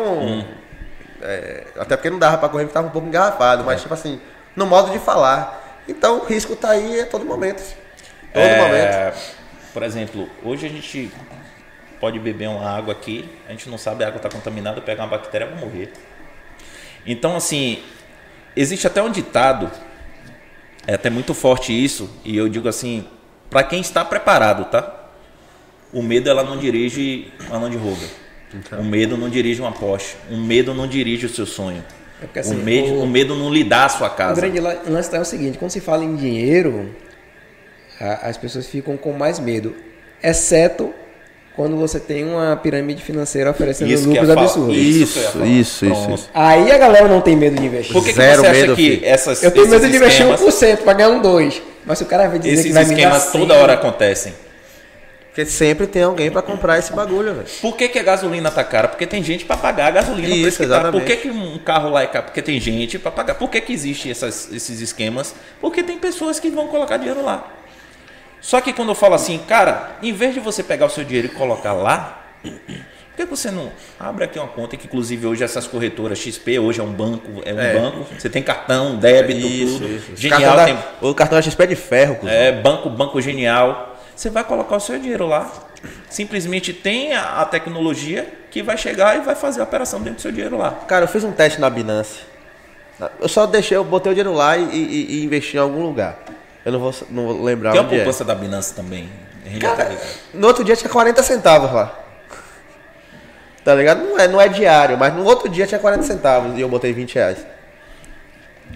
[1.23, 4.21] é, até porque não dava pra correr porque tava um pouco engarrafado, mas tipo assim,
[4.55, 5.81] no modo de falar.
[5.89, 7.63] Então o risco tá aí a todo momento.
[8.35, 9.19] Todo É, momento.
[9.73, 11.11] Por exemplo, hoje a gente
[11.99, 15.09] pode beber uma água aqui, a gente não sabe a água está contaminada, pega uma
[15.09, 15.91] bactéria vai morrer.
[17.07, 17.83] Então, assim,
[18.55, 19.71] existe até um ditado,
[20.87, 23.07] é até muito forte isso, e eu digo assim,
[23.51, 25.03] para quem está preparado, tá?
[25.93, 28.09] O medo ela não dirige uma Land Rover.
[28.79, 30.17] O medo não dirige uma Porsche.
[30.31, 31.85] O medo não dirige o seu sonho.
[32.23, 34.41] É porque, assim, o, medo, o- o medo não lhe dá a sua O casa.
[34.41, 36.95] grande la- lance tá é o seguinte, quando se fala em dinheiro,
[38.01, 39.75] a- as pessoas ficam com mais medo,
[40.23, 40.93] exceto
[41.57, 44.43] quando você tem uma pirâmide financeira oferecendo Isso que lucros falar.
[44.43, 44.77] absurdos.
[44.77, 45.47] Isso que Isso, falar.
[45.47, 45.85] isso,
[46.15, 46.31] isso.
[46.35, 47.93] Aí a galera não tem medo de investir.
[47.93, 49.01] Por que, que Zero você acha medo, que filho.
[49.05, 51.63] essas, Eu tenho medo de investir esquemas, 1% pra ganhar um 2%.
[51.87, 53.75] Mas se o cara vai dizer que esses vai me dar esquemas 100, toda hora
[53.75, 54.35] acontecem.
[55.29, 57.47] Porque sempre tem alguém pra comprar esse bagulho, velho.
[57.61, 58.87] Por que, que a gasolina tá cara?
[58.87, 60.29] Porque tem gente para pagar a gasolina.
[60.29, 60.93] por Isso, que tá.
[60.93, 62.27] Por que, que um carro lá é caro?
[62.27, 63.35] Porque tem gente para pagar.
[63.35, 65.35] Por que, que existe essas- esses esquemas?
[65.61, 67.49] Porque tem pessoas que vão colocar dinheiro lá.
[68.45, 71.29] Só que quando eu falo assim, cara, em vez de você pegar o seu dinheiro
[71.29, 72.53] e colocar lá, por
[73.17, 76.83] que você não abre aqui uma conta que inclusive hoje essas corretoras XP hoje é
[76.85, 77.73] um banco, é um É.
[77.73, 79.87] banco, você tem cartão, débito, tudo.
[79.97, 82.35] Esse Genial cartão da- tem O cartão da XP é de ferro, cuzão.
[82.35, 83.97] é, banco, banco genial.
[84.15, 85.51] Você vai colocar o seu dinheiro lá.
[86.11, 90.21] Simplesmente tem a, a tecnologia que vai chegar e vai fazer a operação dentro do
[90.23, 90.71] seu dinheiro lá.
[90.87, 92.21] Cara, eu fiz um teste na Binance.
[93.21, 96.19] Eu só deixei, eu botei o dinheiro lá e, e- e investi em algum lugar.
[96.65, 97.87] Eu não vou, não vou lembrar Tem a é.
[97.87, 99.09] poupança da Binance também.
[99.61, 99.93] Tá Cara,
[100.33, 101.99] no outro dia tinha 40 centavos lá.
[103.63, 104.03] Tá ligado?
[104.05, 106.93] Não é, não é diário, mas no outro dia tinha 40 centavos e eu botei
[106.93, 107.47] 20 reais.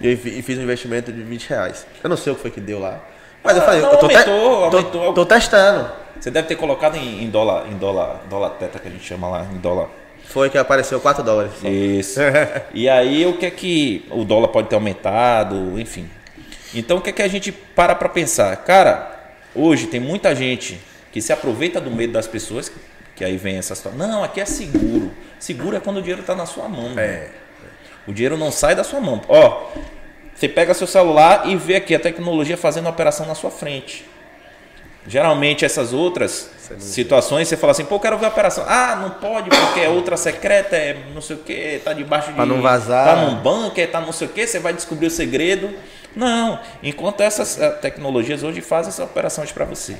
[0.01, 1.85] E, eu e fiz um investimento de 20 reais.
[2.03, 2.99] Eu não sei o que foi que deu lá.
[3.43, 5.13] Mas eu Ah, falei, não, eu tô, te- aumentou, tô- aumentou.
[5.13, 5.89] tô testando.
[6.19, 9.27] Você deve ter colocado em, em dólar, em dólar, dólar teta que a gente chama
[9.29, 9.87] lá, em dólar.
[10.25, 11.51] Foi que apareceu 4 dólares.
[11.61, 11.67] só.
[11.67, 12.19] Isso.
[12.73, 16.09] e aí o que é que o dólar pode ter aumentado, enfim.
[16.73, 18.55] Então o que é que a gente para para pensar?
[18.57, 19.11] Cara,
[19.55, 20.79] hoje tem muita gente
[21.11, 22.71] que se aproveita do medo das pessoas,
[23.15, 23.97] que aí vem essa situação.
[23.97, 25.11] Não, aqui é seguro.
[25.39, 26.97] Seguro é quando o dinheiro está na sua mão.
[26.97, 27.29] É.
[28.07, 29.21] O dinheiro não sai da sua mão.
[29.27, 29.71] Ó,
[30.33, 34.05] você pega seu celular e vê aqui a tecnologia fazendo a operação na sua frente.
[35.07, 38.63] Geralmente essas outras situações você fala assim, pô, eu quero ver a operação.
[38.67, 42.35] Ah, não pode porque é outra secreta, é não sei o que, tá debaixo de.
[42.35, 43.05] Pra não vazar.
[43.05, 45.73] Tá num bunker, tá não sei o que, você vai descobrir o segredo.
[46.15, 49.95] Não, enquanto essas eh, tecnologias hoje fazem essas operações para você.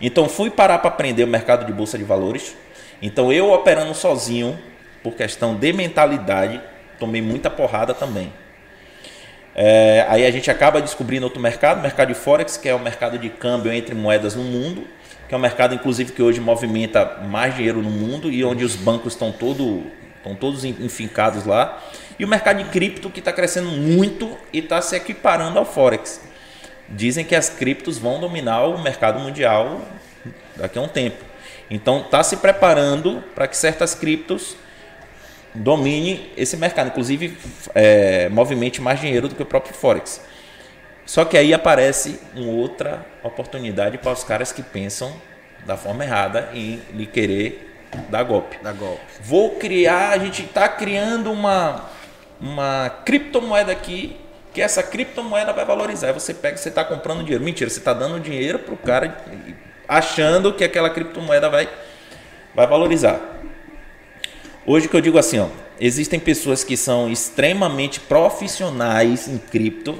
[0.00, 2.54] Então fui parar para aprender o mercado de bolsa de valores.
[3.00, 4.58] Então eu operando sozinho,
[5.02, 6.60] por questão de mentalidade,
[6.98, 8.32] tomei muita porrada também.
[9.54, 12.78] É, aí a gente acaba descobrindo outro mercado, o mercado de Forex, que é o
[12.78, 14.86] mercado de câmbio entre moedas no mundo,
[15.28, 18.74] que é um mercado, inclusive, que hoje movimenta mais dinheiro no mundo e onde os
[18.74, 19.84] bancos estão, todo,
[20.22, 21.82] estão todos enfincados lá.
[22.18, 26.20] E o mercado de cripto, que está crescendo muito e está se equiparando ao Forex.
[26.88, 29.80] Dizem que as criptos vão dominar o mercado mundial
[30.56, 31.24] daqui a um tempo.
[31.70, 34.56] Então está se preparando para que certas criptos
[35.54, 37.36] domine esse mercado, inclusive
[37.74, 40.20] é, movimente mais dinheiro do que o próprio Forex.
[41.04, 45.12] Só que aí aparece uma outra oportunidade para os caras que pensam
[45.66, 47.71] da forma errada em lhe querer
[48.08, 48.58] dar golpe.
[48.62, 49.00] Dá golpe.
[49.20, 51.90] Vou criar, a gente está criando uma,
[52.40, 54.16] uma criptomoeda aqui,
[54.52, 56.08] que essa criptomoeda vai valorizar.
[56.08, 57.42] Aí você pega, você está comprando dinheiro.
[57.42, 59.16] Mentira, você está dando dinheiro para o cara
[59.88, 61.68] achando que aquela criptomoeda vai,
[62.54, 63.20] vai valorizar.
[64.64, 65.48] Hoje que eu digo assim, ó,
[65.80, 69.98] existem pessoas que são extremamente profissionais em cripto.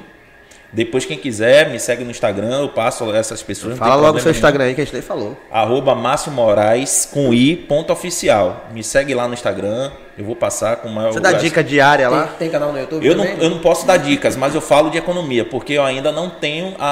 [0.72, 3.72] Depois, quem quiser, me segue no Instagram, eu passo essas pessoas.
[3.72, 5.36] não Fala tem logo o seu nenhum Instagram aí que a gente nem falou.
[5.50, 8.68] arroba Márcio Moraes com i ponto oficial.
[8.72, 12.08] Me segue lá no Instagram, eu vou passar com o maior Você dá dica diária
[12.08, 12.26] Tem, lá?
[12.38, 13.42] tem canal no YouTube Eu não, também?
[13.44, 16.74] eu não posso dar dicas, mas eu falo de economia, porque eu ainda não tenho
[16.78, 16.86] a,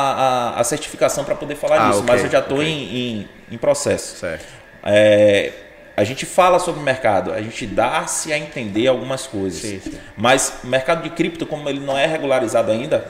[0.56, 2.68] a, a certificação para poder falar Ah, disso, ok, mas eu já estou ok.
[2.68, 4.16] em, em, em processo.
[4.18, 4.44] Certo.
[4.84, 5.52] É,
[5.96, 9.60] a gente fala sobre o mercado, a gente dá-se a entender algumas coisas.
[9.60, 9.92] Sim, sim.
[10.16, 13.04] Mas o mercado de cripto, como ele não é regularizado ainda,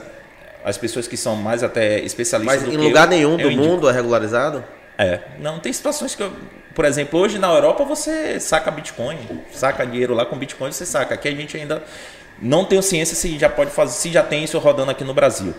[0.63, 3.67] as pessoas que são mais até especialistas Mas em lugar eu, nenhum do indico.
[3.67, 4.63] mundo é regularizado?
[4.97, 6.31] É, não, tem situações que eu,
[6.75, 9.17] por exemplo, hoje na Europa você saca Bitcoin,
[9.51, 11.15] saca dinheiro lá com Bitcoin, você saca.
[11.15, 11.83] Aqui a gente ainda
[12.41, 15.53] não tem ciência se já pode fazer, se já tem isso rodando aqui no Brasil.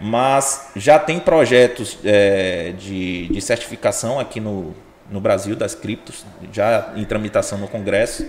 [0.00, 4.74] Mas já tem projetos é, de, de certificação aqui no,
[5.10, 8.26] no Brasil das criptos, já em tramitação no Congresso.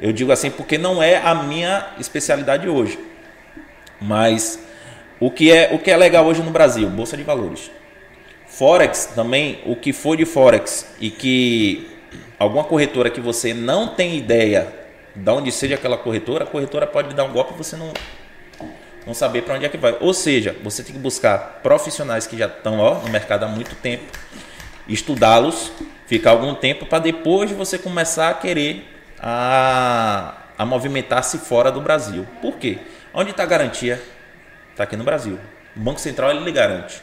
[0.00, 2.98] Eu digo assim porque não é a minha especialidade hoje.
[4.00, 4.58] Mas
[5.18, 6.88] o que é, o que é legal hoje no Brasil?
[6.88, 7.70] Bolsa de valores.
[8.46, 11.90] Forex também, o que for de Forex e que
[12.38, 14.72] alguma corretora que você não tem ideia
[15.14, 17.92] de onde seja aquela corretora, a corretora pode dar um golpe e você não,
[19.06, 19.96] não saber para onde é que vai.
[20.00, 24.04] Ou seja, você tem que buscar profissionais que já estão no mercado há muito tempo,
[24.86, 25.72] estudá-los,
[26.06, 28.86] ficar algum tempo para depois você começar a querer
[29.18, 32.26] a, a movimentar-se fora do Brasil.
[32.42, 32.78] Por quê?
[33.14, 34.00] Onde está a garantia?
[34.76, 35.38] Está aqui no Brasil.
[35.74, 37.00] O Banco Central ele lhe garante.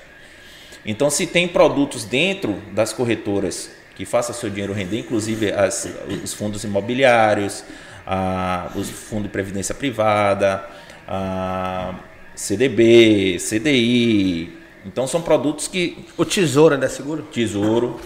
[0.86, 5.90] Então, se tem produtos dentro das corretoras que façam seu dinheiro render, inclusive as,
[6.24, 7.64] os fundos imobiliários,
[8.06, 10.64] a, os fundos de previdência privada,
[11.08, 11.96] a
[12.36, 14.56] CDB, CDI.
[14.86, 17.24] Então, são produtos que O tesouro ainda é seguro?
[17.24, 18.00] tesouro.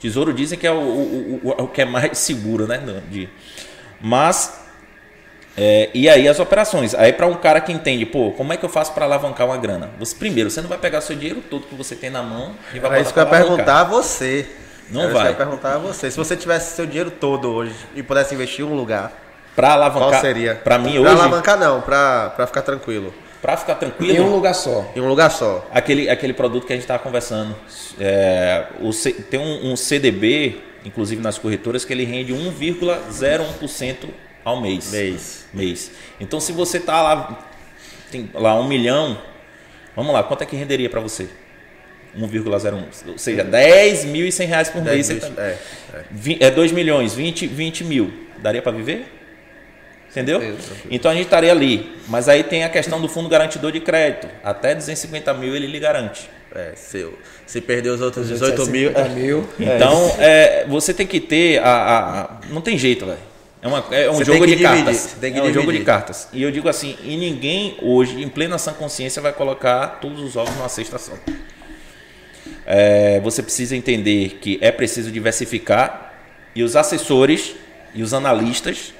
[0.00, 3.02] Tesouro dizem que é o, o, o, o que é mais seguro, né?
[3.10, 3.28] De,
[4.00, 4.59] mas
[5.62, 6.94] é, e aí as operações.
[6.94, 9.58] Aí para um cara que entende, pô, como é que eu faço para alavancar uma
[9.58, 9.90] grana?
[9.98, 12.78] Você, primeiro, você não vai pegar seu dinheiro todo que você tem na mão e
[12.78, 14.46] vai É isso que eu ia perguntar a você.
[14.90, 15.26] Não Era isso que vai.
[15.26, 16.10] Eu ia perguntar a você.
[16.10, 19.12] Se você tivesse seu dinheiro todo hoje e pudesse investir em um lugar,
[19.54, 20.08] Pra alavancar.
[20.10, 20.54] qual seria?
[20.54, 23.12] Para mim Pra hoje, alavancar não, pra, pra ficar tranquilo.
[23.42, 24.90] para ficar Em tranquilo, um lugar só.
[24.96, 25.66] Em um lugar só.
[25.72, 27.54] aquele, aquele produto que a gente estava conversando.
[27.98, 34.08] É, o C- tem um, um CDB, inclusive nas corretoras, que ele rende 1,01%
[34.44, 34.90] ao mês.
[34.92, 35.46] Mês.
[35.52, 35.90] Mês.
[36.20, 37.48] Então, se você tá lá,
[38.10, 39.20] tem lá um milhão,
[39.96, 41.28] vamos lá, quanto é que renderia para você?
[42.16, 42.84] 1,01.
[43.08, 45.06] Ou seja, 10.100 reais por mês.
[45.08, 45.58] 10 Você mil, tá- é,
[45.94, 46.04] é.
[46.10, 48.12] Vi- É 2 milhões, 20, 20 mil.
[48.38, 49.06] Daria para viver?
[50.10, 50.40] Entendeu?
[50.90, 51.96] Então a gente estaria ali.
[52.08, 54.26] Mas aí tem a questão do fundo garantidor de crédito.
[54.42, 56.28] Até 250 mil ele lhe garante.
[56.52, 57.16] É, se, eu-
[57.46, 58.88] se perder os outros 18 mil.
[58.92, 59.48] 60 mil.
[59.60, 61.64] Então é, você tem que ter a.
[61.70, 63.18] a- a- não tem jeito, velho.
[63.62, 65.16] É, uma, é um Você jogo de dividir, cartas.
[65.22, 65.84] é um jogo de dividir.
[65.84, 66.28] cartas.
[66.32, 70.34] E eu digo assim, e ninguém hoje, em plena sã consciência, vai colocar todos os
[70.34, 71.12] ovos numa cesta só.
[72.64, 76.14] É, você precisa entender que é preciso diversificar
[76.54, 77.54] e os assessores
[77.94, 78.94] e os analistas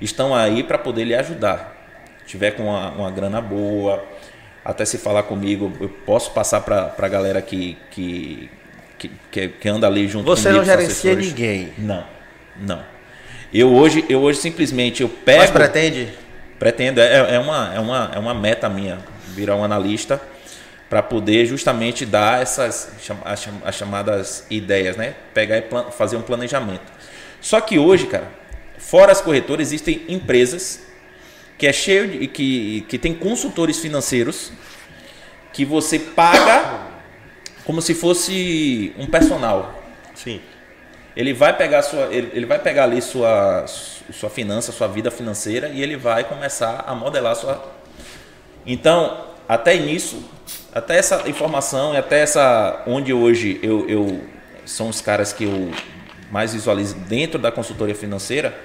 [0.00, 1.76] estão aí para poder lhe ajudar.
[2.20, 4.04] Se tiver com uma, uma grana boa,
[4.64, 8.50] até se falar comigo, eu posso passar para a galera que, que,
[9.30, 10.58] que, que, anda ali junto Você comigo.
[10.58, 11.26] não gerencia assessores.
[11.28, 11.72] ninguém.
[11.78, 12.04] Não,
[12.56, 12.97] não.
[13.52, 15.38] Eu hoje, eu hoje simplesmente eu pego.
[15.38, 16.08] Mas pretende?
[16.58, 20.20] Pretendo, é, é, uma, é, uma, é uma meta minha virar um analista
[20.90, 22.90] para poder justamente dar essas
[23.24, 25.14] as cham- as chamadas ideias, né?
[25.32, 26.90] Pegar e fazer um planejamento.
[27.40, 28.26] Só que hoje, cara,
[28.78, 30.80] fora as corretoras, existem empresas
[31.56, 34.50] que é cheio de que, que tem consultores financeiros
[35.52, 36.80] que você paga
[37.64, 39.82] como se fosse um personal.
[40.14, 40.40] Sim.
[41.18, 45.68] Ele vai pegar sua, ele, ele vai pegar ali sua, sua finança, sua vida financeira
[45.68, 47.60] e ele vai começar a modelar sua.
[48.64, 50.22] Então, até nisso,
[50.72, 54.20] até essa informação e até essa onde hoje eu, eu
[54.64, 55.72] são os caras que eu
[56.30, 58.56] mais visualizo dentro da consultoria financeira.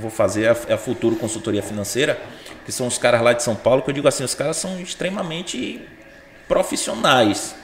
[0.00, 2.20] Vou fazer a, a futuro consultoria financeira,
[2.66, 4.80] que são os caras lá de São Paulo, que eu digo assim, os caras são
[4.80, 5.80] extremamente
[6.48, 7.54] profissionais.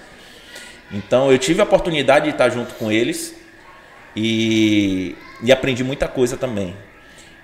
[0.93, 3.43] Então eu tive a oportunidade de estar junto com eles
[4.17, 6.77] e, e aprendi muita coisa também.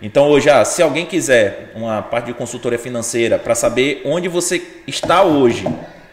[0.02, 4.62] Então hoje, ah, se alguém quiser uma parte de consultoria financeira para saber onde você
[4.86, 5.66] está hoje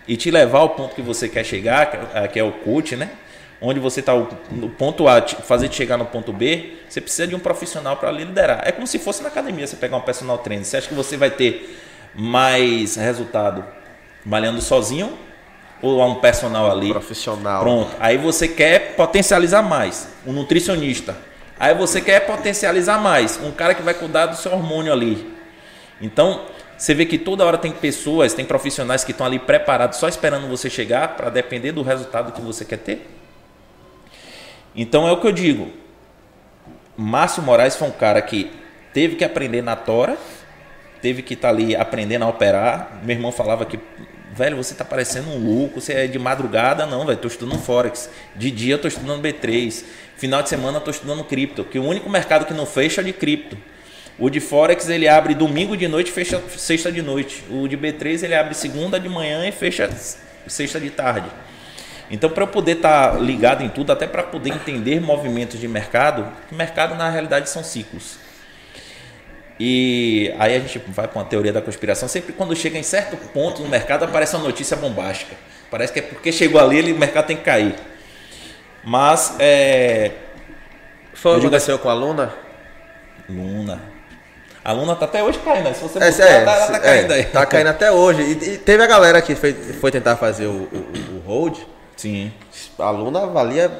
[0.08, 2.96] e te levar ao ponto que você quer chegar, que é- que é o coach,
[2.96, 3.10] né?
[3.62, 4.14] Onde você está
[4.52, 8.12] no ponto A, fazer te chegar no ponto B, você precisa de um profissional para
[8.12, 8.62] liderar.
[8.66, 10.64] É como se fosse na academia você pegar um personal trainer.
[10.66, 11.80] Você acha que você vai ter
[12.14, 13.66] mais resultado
[14.26, 15.18] malhando sozinho
[15.82, 16.90] ou há um personal ali?
[16.90, 17.62] Profissional.
[17.62, 17.96] Pronto.
[18.00, 20.10] Aí você quer potencializar mais.
[20.26, 21.18] Um nutricionista.
[21.60, 23.40] Aí você quer potencializar mais.
[23.44, 25.34] Um cara que vai cuidar do seu hormônio ali.
[26.02, 26.42] Então,
[26.78, 30.48] você vê que toda hora tem pessoas, tem profissionais que estão ali preparados só esperando
[30.48, 33.10] você chegar para depender do resultado que você quer ter.
[34.76, 35.72] Então é o que eu digo.
[36.96, 38.52] Márcio Moraes foi um cara que
[38.94, 40.18] teve que aprender na tora,
[41.02, 43.00] teve que estar ali aprendendo a operar.
[43.04, 43.80] Meu irmão falava que,
[44.38, 48.10] velho, você tá parecendo um louco, você é de madrugada, não, velho, tô estudando Forex.
[48.36, 49.84] De dia eu tô estudando B3.
[50.16, 53.04] Final de semana eu tô estudando cripto, que o único mercado que não fecha é
[53.04, 53.58] de cripto.
[54.20, 57.44] O de Forex ele abre domingo de noite e fecha sexta de noite.
[57.50, 59.90] O de B3 ele abre segunda de manhã e fecha
[60.48, 61.28] sexta de tarde.
[62.10, 66.28] Então, para eu poder estar ligado em tudo, até para poder entender movimentos de mercado,
[66.52, 68.18] mercado na realidade são ciclos.
[69.60, 72.08] E aí a gente vai com a teoria da conspiração.
[72.08, 75.36] Sempre quando chega em certo ponto no mercado aparece uma notícia bombástica.
[75.72, 77.76] Parece que é porque chegou ali, ele- o mercado tem que cair.
[78.84, 80.12] Mas é.
[81.14, 82.34] Foi o que aconteceu com a Luna?
[83.28, 83.82] Luna.
[84.64, 85.64] A Luna tá até hoje caindo.
[85.64, 85.74] né?
[85.74, 87.24] Se você É, buscar, é, tá, ela tá caindo aí.
[87.26, 88.22] tá caindo até hoje.
[88.22, 91.58] E, e teve a galera que foi, foi tentar fazer o, o, o hold.
[91.96, 92.32] Sim.
[92.78, 93.72] A Luna valia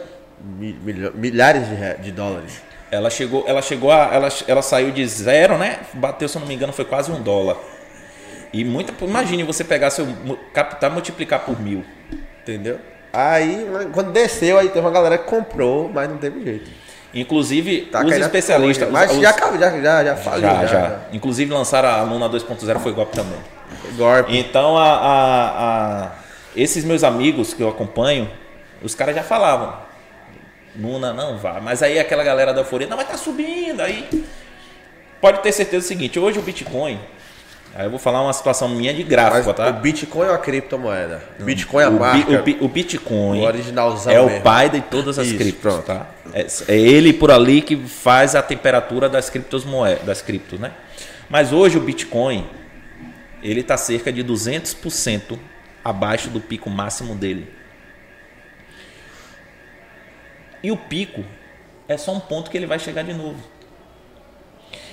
[1.14, 2.62] milhares de, de dólares.
[2.90, 5.80] Ela chegou, ela chegou a, ela, ela saiu de zero, né?
[5.94, 7.58] Bateu, se eu não me engano, foi quase um dólar.
[8.54, 10.08] E muita, imagine você pegar seu
[10.54, 11.84] capital e multiplicar por mil.
[12.42, 12.80] Entendeu?
[13.12, 16.70] Aí, quando desceu, aí teve uma galera que comprou, mas não teve jeito.
[17.14, 18.90] Inclusive, Tá os especialistas.
[18.90, 20.42] Mas os- já, acabou, já, já, já faliu.
[20.50, 21.00] já, já.
[21.12, 23.40] Inclusive lançaram a Luna 2.0 foi golpe também.
[23.98, 24.38] Golpe.
[24.38, 26.12] Então, a, a- a-
[26.56, 28.30] esses meus amigos que eu acompanho,
[28.84, 29.74] os caras já falavam.
[30.80, 31.60] Luna, não vá.
[31.62, 33.82] Mas aí aquela galera da euforia, não, mas tá subindo.
[33.82, 34.08] Aí
[35.22, 37.00] pode ter certeza do seguinte: hoje o Bitcoin
[37.76, 39.72] Aí eu vou falar uma situação minha de gráfico, o tá?
[39.72, 41.22] Bitcoin é a criptomoeda?
[41.40, 42.40] Bitcoin é a O, marca.
[42.40, 44.42] o bi- o Bitcoin o originalzão é o mesmo.
[44.42, 46.08] pai de todas as Isso, criptos, tá?
[46.34, 50.72] É, é ele por ali que faz a temperatura das criptos moedas, das criptos, né?
[51.30, 52.48] Mas hoje o Bitcoin
[53.44, 55.38] ele está cerca de 200%
[55.86, 57.48] abaixo do pico máximo dele.
[60.64, 61.24] E o pico
[61.88, 63.38] é só um ponto que ele vai chegar de novo.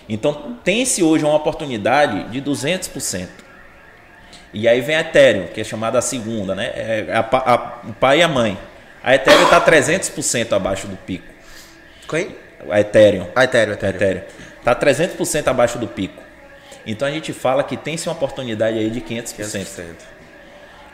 [0.08, 3.28] Então tem-se hoje uma oportunidade de 200%.
[4.52, 6.66] E aí vem a Ethereum, que é chamada a segunda, né?
[6.74, 8.56] É a a- o pai e a mãe.
[9.02, 11.26] A Ethereum está 300% abaixo do pico.
[12.08, 12.36] Quem?
[12.70, 13.26] A Ethereum.
[13.34, 14.22] Ah, Ethereum, A Ethereum.
[14.58, 16.22] Está 300% abaixo do pico.
[16.86, 19.34] Então a gente fala que tem-se uma oportunidade aí de 500%.
[19.50, 19.84] 500%.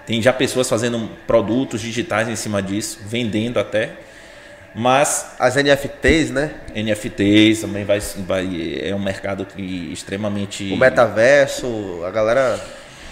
[0.06, 3.90] Tem já pessoas fazendo produtos digitais em cima disso, vendendo até.
[4.74, 6.50] Mas As NFTs, né?
[6.74, 12.58] NFTs também vai, vai é um mercado que extremamente O metaverso, a galera.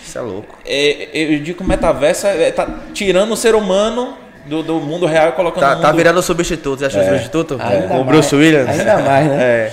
[0.05, 0.59] Isso é louco.
[0.65, 5.05] É, eu digo que o metaverso é, tá tirando o ser humano do, do mundo
[5.05, 5.97] real e colocando Tá, no tá mundo...
[5.97, 6.79] virando substituto.
[6.79, 7.09] Você achou É.
[7.11, 7.59] substituto?
[7.61, 8.07] Ainda Com o mais.
[8.07, 8.71] Bruce Williams.
[8.71, 9.37] Ainda mais, né?
[9.43, 9.73] É.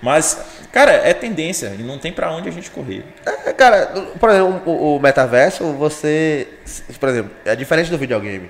[0.00, 0.38] Mas,
[0.72, 3.04] cara, é tendência e não tem pra onde a gente correr.
[3.26, 3.86] É, Cara,
[4.18, 6.46] por exemplo, o, o metaverso, você.
[6.98, 8.48] Por exemplo, é diferente do videogame.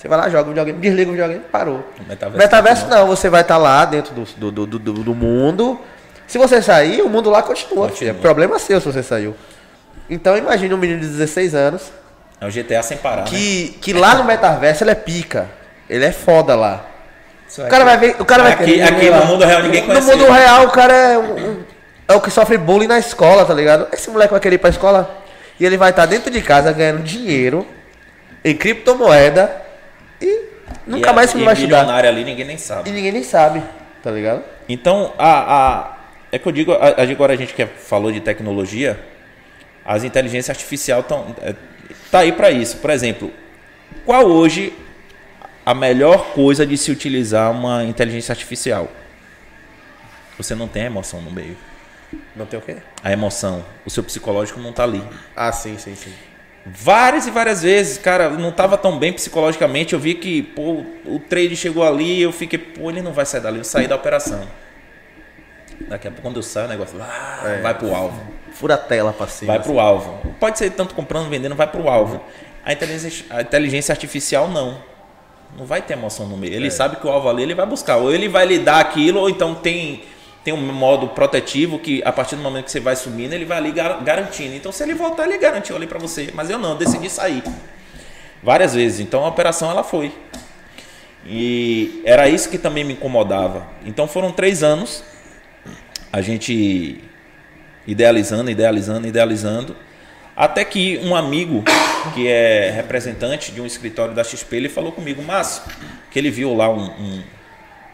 [0.00, 1.84] Você vai lá, joga o videogame, desliga o videogame, parou.
[2.08, 3.00] Metaverso Metaverso continua.
[3.00, 5.78] não, você vai estar lá dentro do, do, do, do, do mundo.
[6.26, 7.88] Se você sair, o mundo lá continua.
[7.88, 8.12] Continua.
[8.12, 9.34] É problema seu se você saiu.
[10.08, 11.92] Então imagine um menino de 16 anos
[12.40, 13.28] É o GTA sem parar, né?
[13.28, 15.48] que, que lá no metaverso ele é pica.
[15.88, 16.86] Ele é foda lá.
[17.46, 18.16] Isso O cara vai ver.
[18.18, 20.32] O cara vai Aqui, aqui no mundo real ninguém No conhece mundo ele.
[20.32, 21.62] real, o cara é, um- um-
[22.08, 23.86] é o que sofre bullying na escola, tá ligado?
[23.92, 25.14] Esse moleque vai querer ir pra escola
[25.58, 27.66] e ele vai estar dentro de casa ganhando dinheiro
[28.42, 29.68] em criptomoeda
[30.20, 30.44] e
[30.86, 31.78] nunca E a- mais e vai estudar.
[31.80, 32.90] milionário ali ninguém nem E sabe.
[32.90, 33.62] ninguém nem sabe,
[34.02, 34.42] tá ligado?
[34.68, 35.96] Então, a, a-
[36.32, 38.98] é que eu digo, a- agora a gente que falou de tecnologia,
[39.84, 41.54] as inteligências artificiais estão é,
[42.10, 42.76] tá aí para isso.
[42.78, 43.32] Por exemplo,
[44.04, 44.72] qual hoje
[45.66, 48.88] a melhor coisa de se utilizar uma inteligência artificial?
[50.36, 51.56] Você não tem a emoção no meio.
[52.34, 52.76] Não tem o quê?
[53.04, 55.02] A emoção, o seu psicológico não tá ali.
[55.36, 56.12] Ah, sim, sim, sim.
[56.66, 59.94] Várias e várias vezes, cara, não tava tão bem psicologicamente.
[59.94, 63.40] Eu vi que, pô, o trade chegou ali, eu fiquei, pô, ele não vai sair
[63.40, 64.40] dali, eu saí da operação.
[65.88, 67.60] Daqui a pouco, quando eu saio, o negócio ah, É.
[67.62, 68.20] vai pro alvo.
[68.52, 69.54] Fura a tela pra cima.
[69.54, 70.20] Vai pro alvo.
[70.38, 72.20] Pode ser tanto comprando, vendendo, vai pro alvo.
[72.64, 74.78] A inteligência, a inteligência artificial não.
[75.58, 76.52] Não vai ter emoção no meio.
[76.54, 76.70] Ele É.
[76.70, 77.96] sabe que o alvo ali ele vai buscar.
[77.96, 80.04] Ou ele vai lhe dar aquilo, ou então tem,
[80.44, 83.58] tem um modo protetivo que a partir do momento que você vai subindo, ele vai
[83.58, 84.54] ali gar- garantindo.
[84.54, 86.30] Então se ele voltar, ele garantiu ali para você.
[86.34, 87.42] Mas eu não, eu decidi sair.
[88.42, 89.00] Várias vezes.
[89.00, 90.12] Então a operação ela foi.
[91.26, 93.66] E era isso que também me incomodava.
[93.84, 95.04] Então foram três anos
[96.12, 97.04] a gente
[97.86, 99.76] idealizando, idealizando, idealizando,
[100.36, 101.62] até que um amigo
[102.14, 105.62] que é representante de um escritório da XP, ele falou comigo, Márcio,
[106.10, 107.22] que ele viu lá um, um-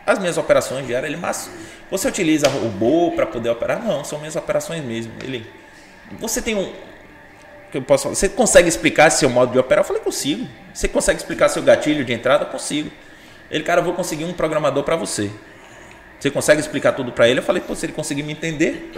[0.06, 1.50] as minhas operações diárias, ele, Márcio,
[1.90, 3.82] você utiliza robô para poder operar?
[3.82, 5.12] Não, são minhas operações mesmo.
[5.22, 5.44] Ele,
[6.20, 6.72] você tem um
[7.70, 9.82] que eu posso falar, você consegue explicar seu modo de operar?
[9.82, 10.46] Eu falei, consigo.
[10.72, 12.44] Você consegue explicar seu gatilho de entrada?
[12.44, 12.90] Consigo.
[13.50, 15.30] Ele, cara, eu vou conseguir um programador para você.
[16.18, 17.40] Você consegue explicar tudo para ele?
[17.40, 18.92] Eu falei, pô, se ele conseguir me entender.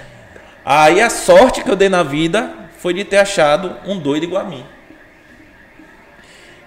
[0.64, 4.42] Aí a sorte que eu dei na vida foi de ter achado um doido igual
[4.42, 4.64] a mim.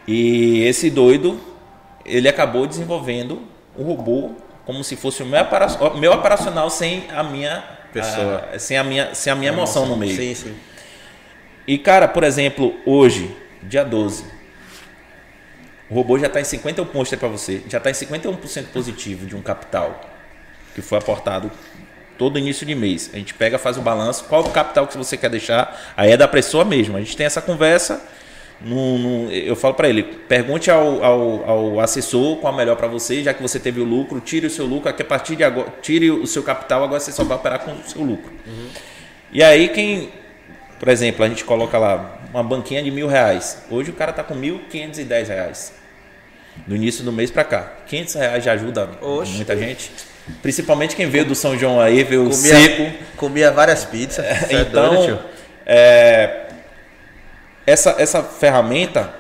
[0.08, 1.40] E esse doido,
[2.06, 3.42] ele acabou desenvolvendo
[3.78, 4.32] um robô
[4.66, 7.64] como se fosse o meu, opera- o meu operacional sem a minha
[7.94, 8.50] Pessoa.
[8.54, 10.16] a- sem a minha sem a minha emoção no meio.
[10.16, 10.56] Sim, sim.
[11.66, 14.26] E cara, por exemplo, hoje, dia 12,
[15.90, 19.36] o robô já está em 51 pontos para você, já está em 51% positivo de
[19.36, 20.02] um capital
[20.76, 21.50] que foi aportado
[22.18, 23.10] todo início de mês.
[23.14, 26.18] A gente pega, faz o balanço, qual o capital que você quer deixar, aí é
[26.18, 26.98] da pessoa mesmo.
[26.98, 28.02] A gente tem essa conversa,
[28.62, 33.22] no- eu falo para ele, pergunte ao, ao, ao assessor qual é melhor para você,
[33.24, 35.68] já que você teve o lucro, tire o seu lucro, que a partir de agora,
[35.82, 38.32] tire o seu capital, agora você só vai operar com o seu lucro.
[39.32, 40.10] E aí quem,
[40.80, 43.64] por exemplo, a gente coloca lá uma banquinha de mil reais.
[43.70, 45.74] Hoje o cara tá com mil quinhentos e dez reais.
[46.66, 47.72] Do início do mês para cá.
[47.86, 49.34] 500 reais já ajuda Oxe.
[49.34, 49.92] muita gente.
[50.42, 52.92] Principalmente quem veio do São João aí, veio Comia, seco.
[53.16, 54.26] comia várias pizzas.
[54.48, 55.20] Cê é então,
[55.66, 56.47] é,
[57.68, 59.14] essa, essa ferramenta,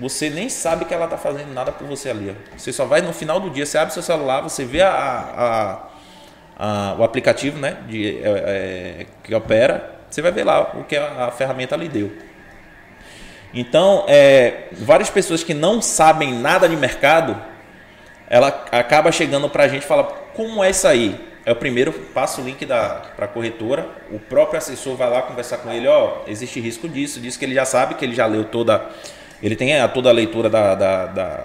[0.00, 2.30] você nem sabe que ela está fazendo nada por você ali.
[2.36, 2.58] ó.
[2.58, 5.78] Você só vai no final do dia, você abre seu celular, você vê a, a-
[6.58, 8.28] a- o aplicativo né, de, é,
[9.02, 12.12] é, que opera, você vai ver lá o que a, a ferramenta lhe deu.
[13.52, 17.40] Então, é, várias pessoas que não sabem nada de mercado,
[18.28, 21.33] ela acaba chegando para a gente e fala, como é isso aí?
[21.46, 25.58] É o primeiro, passa o link para a corretora, o próprio assessor vai lá conversar
[25.58, 28.44] com ele, ó, existe risco disso, diz que ele já sabe, que ele já leu
[28.44, 28.88] toda,
[29.42, 31.44] ele tem a, toda a leitura da, da, da,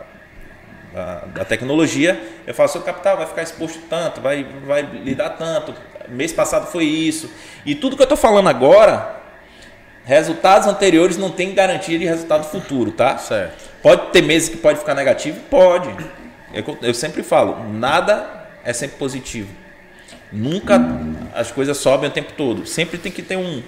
[0.93, 5.31] da, da tecnologia, eu falo, seu capital vai ficar exposto tanto, vai, vai lhe dar
[5.31, 5.73] tanto,
[6.07, 7.29] mês passado foi isso,
[7.65, 9.17] e tudo que eu estou falando agora,
[10.05, 13.17] resultados anteriores não tem garantia de resultado futuro, tá?
[13.17, 13.69] Certo.
[13.81, 15.39] Pode ter meses que pode ficar negativo?
[15.49, 15.89] Pode.
[16.53, 19.49] Eu, eu sempre falo, nada é sempre positivo.
[20.31, 20.79] Nunca
[21.33, 22.65] as coisas sobem o tempo todo.
[22.65, 23.63] Sempre tem que ter um.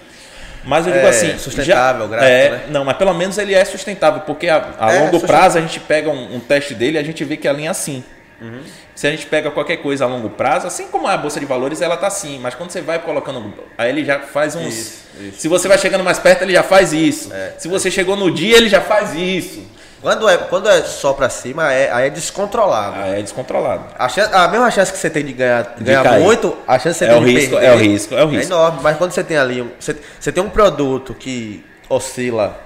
[0.63, 1.37] Mas eu digo É, assim.
[1.39, 2.61] sustentável, gráfico, é, né?
[2.69, 5.79] Não, mas pelo menos ele é sustentável, porque a, a É, longo prazo a gente
[5.79, 8.03] pega um, um teste dele e a gente vê que a linha é assim.
[8.39, 8.61] Uhum.
[8.93, 11.81] Se a gente pega qualquer coisa a longo prazo, assim como a bolsa de valores,
[11.81, 14.73] ela tá assim, mas quando você vai colocando, aí ele já faz uns.
[14.73, 15.39] Isso, isso.
[15.39, 17.33] Se você vai chegando mais perto, ele já faz isso.
[17.33, 17.53] É.
[17.57, 19.63] Se você chegou no dia, ele já faz isso.
[20.01, 22.95] Quando é, quando é só pra cima, é, aí é descontrolado.
[22.99, 23.85] Aí é descontrolado.
[23.99, 26.23] A, chance- a mesma chance que você tem de ganhar, De ganhar cair.
[26.23, 28.23] muito, a chance que você É tem o de risco, perder é o risco, é
[28.23, 28.51] o risco.
[28.53, 28.79] enorme.
[28.81, 32.59] Mas quando você tem ali, você, você tem um produto que oscila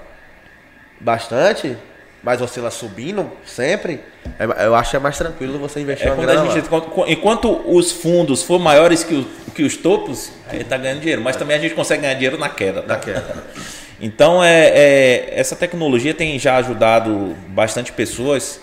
[0.99, 1.77] bastante,
[2.23, 4.01] mas oscila subindo sempre,
[4.39, 6.67] é- eu acho que é mais tranquilo você investir É uma grana gente,
[7.07, 11.21] enquanto os fundos for maiores que, o- que os topos, aí tá ganhando dinheiro.
[11.21, 12.81] Mas também a gente consegue ganhar dinheiro na queda.
[12.81, 12.93] Tá?
[12.93, 13.43] Na queda.
[13.99, 18.59] Então é, é- essa tecnologia tem já ajudado bastante pessoas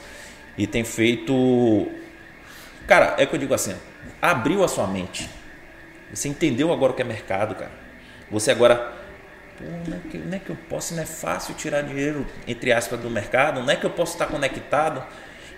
[0.56, 1.88] e tem feito.
[2.86, 3.74] Cara, é que eu digo assim,
[4.20, 5.28] abriu a sua mente.
[6.12, 7.70] Você entendeu agora o que é mercado, cara.
[8.30, 8.92] Você agora.
[9.86, 12.98] Não, é que, não é que eu posso, não é fácil tirar dinheiro, entre aspas,
[12.98, 15.04] do mercado, não é que eu posso estar conectado.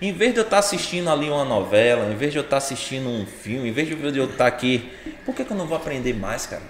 [0.01, 3.07] Em vez de eu estar assistindo ali uma novela, em vez de eu estar assistindo
[3.09, 4.91] um filme, em vez de eu estar aqui,
[5.25, 6.61] por que, que eu não vou aprender mais, cara?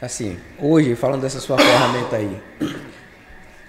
[0.00, 2.40] Assim, hoje, falando dessa sua ferramenta aí,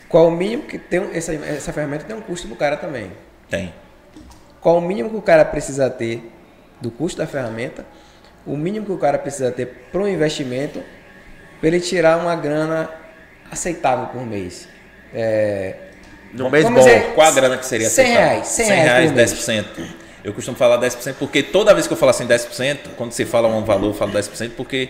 [0.07, 1.09] qual o mínimo que tem.
[1.13, 3.11] Essa, essa ferramenta tem um custo pro cara também.
[3.49, 3.73] Tem.
[4.61, 6.21] Qual o mínimo que o cara precisa ter
[6.79, 7.85] do custo da ferramenta,
[8.45, 10.83] o mínimo que o cara precisa ter para um investimento,
[11.59, 12.89] para ele tirar uma grana
[13.51, 14.67] aceitável por mês.
[15.13, 15.75] É,
[16.33, 16.75] No mês bom.
[16.75, 18.29] dizer, Qual a grana que seria 100 aceitável?
[18.29, 19.33] reais, 100 reais por mês.
[19.33, 19.65] 10%.
[20.23, 23.47] Eu costumo falar 10% porque toda vez que eu falo assim 10%, quando você fala
[23.47, 24.89] um valor, eu falo 10% porque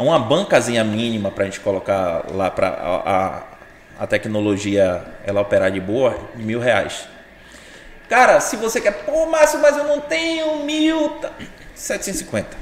[0.00, 3.42] uma bancazinha mínima para a gente colocar lá para a, a,
[4.00, 7.06] a tecnologia ela operar de boa, mil reais.
[8.08, 11.30] Cara, se você quer, pô, Márcio, mas eu não tenho mil, tá,
[11.74, 12.56] 750.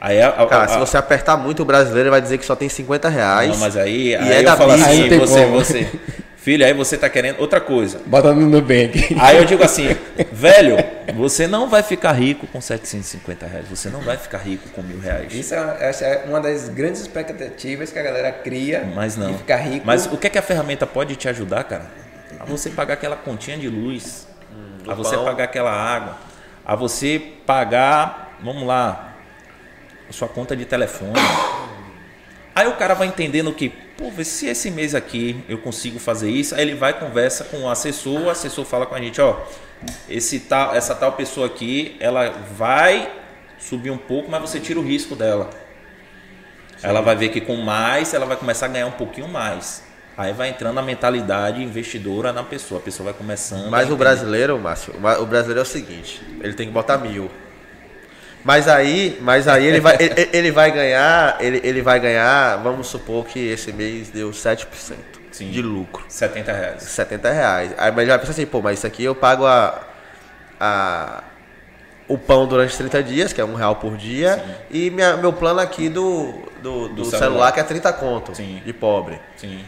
[0.00, 2.44] Aí a, a, Cara, a- se você apertar muito o brasileiro, ele vai dizer que
[2.44, 3.50] só tem 50 reais.
[3.50, 4.72] não, mas aí, E aí é eu da falo.
[4.72, 6.00] Aí assim, tem você, você,
[6.42, 8.00] filho, aí você tá querendo outra coisa.
[8.04, 9.16] Bota no Nubank.
[9.20, 9.96] Aí eu digo assim,
[10.32, 10.76] velho,
[11.14, 14.98] você não vai ficar rico com 750 reais, você não vai ficar rico com mil
[15.00, 15.32] reais.
[15.32, 19.30] Isso é, essa é uma das grandes expectativas que a galera cria Mas não.
[19.32, 19.86] de ficar rico.
[19.86, 21.86] Mas o que é que a ferramenta pode te ajudar, cara?
[22.40, 24.26] A você pagar aquela continha de luz,
[24.88, 25.24] a você pão.
[25.24, 26.18] pagar aquela água,
[26.64, 29.14] a você pagar, vamos lá,
[30.08, 31.12] a sua conta de telefone.
[32.54, 33.72] Aí o cara vai entendendo que,
[34.02, 37.58] pô, vê se esse mês aqui eu consigo fazer isso, aí ele vai conversa com
[37.58, 39.40] o assessor, o assessor fala com a gente, ó,
[40.08, 43.12] esse tal, essa tal pessoa aqui, ela vai
[43.60, 45.50] subir um pouco, mas você tira o risco dela.
[46.82, 49.84] Ela vai ver que com mais ela vai começar a ganhar um pouquinho mais.
[50.16, 52.80] Aí vai entrando a mentalidade investidora na pessoa.
[52.80, 53.70] A pessoa vai começando.
[53.70, 57.30] Mas o brasileiro, Márcio, o brasileiro é o seguinte, ele tem que botar mil.
[58.44, 62.88] Mas aí, mas aí ele vai, ele, ele vai ganhar, ele, ele vai ganhar, vamos
[62.88, 64.66] supor que esse mês deu 7%
[65.30, 65.50] Sim.
[65.50, 66.04] de lucro.
[66.08, 66.82] 70 reais.
[66.82, 67.74] 70 reais.
[67.78, 69.80] Aí mas ele vai pensar assim, pô, mas isso aqui eu pago a,
[70.58, 71.22] a
[72.08, 75.60] o pão durante 30 dias, que é um real por dia, e minha, meu plano
[75.60, 77.18] aqui do, do, do celular.
[77.18, 77.52] celular.
[77.52, 78.60] que é 30 conto Sim.
[78.64, 79.20] de pobre.
[79.36, 79.64] Sim.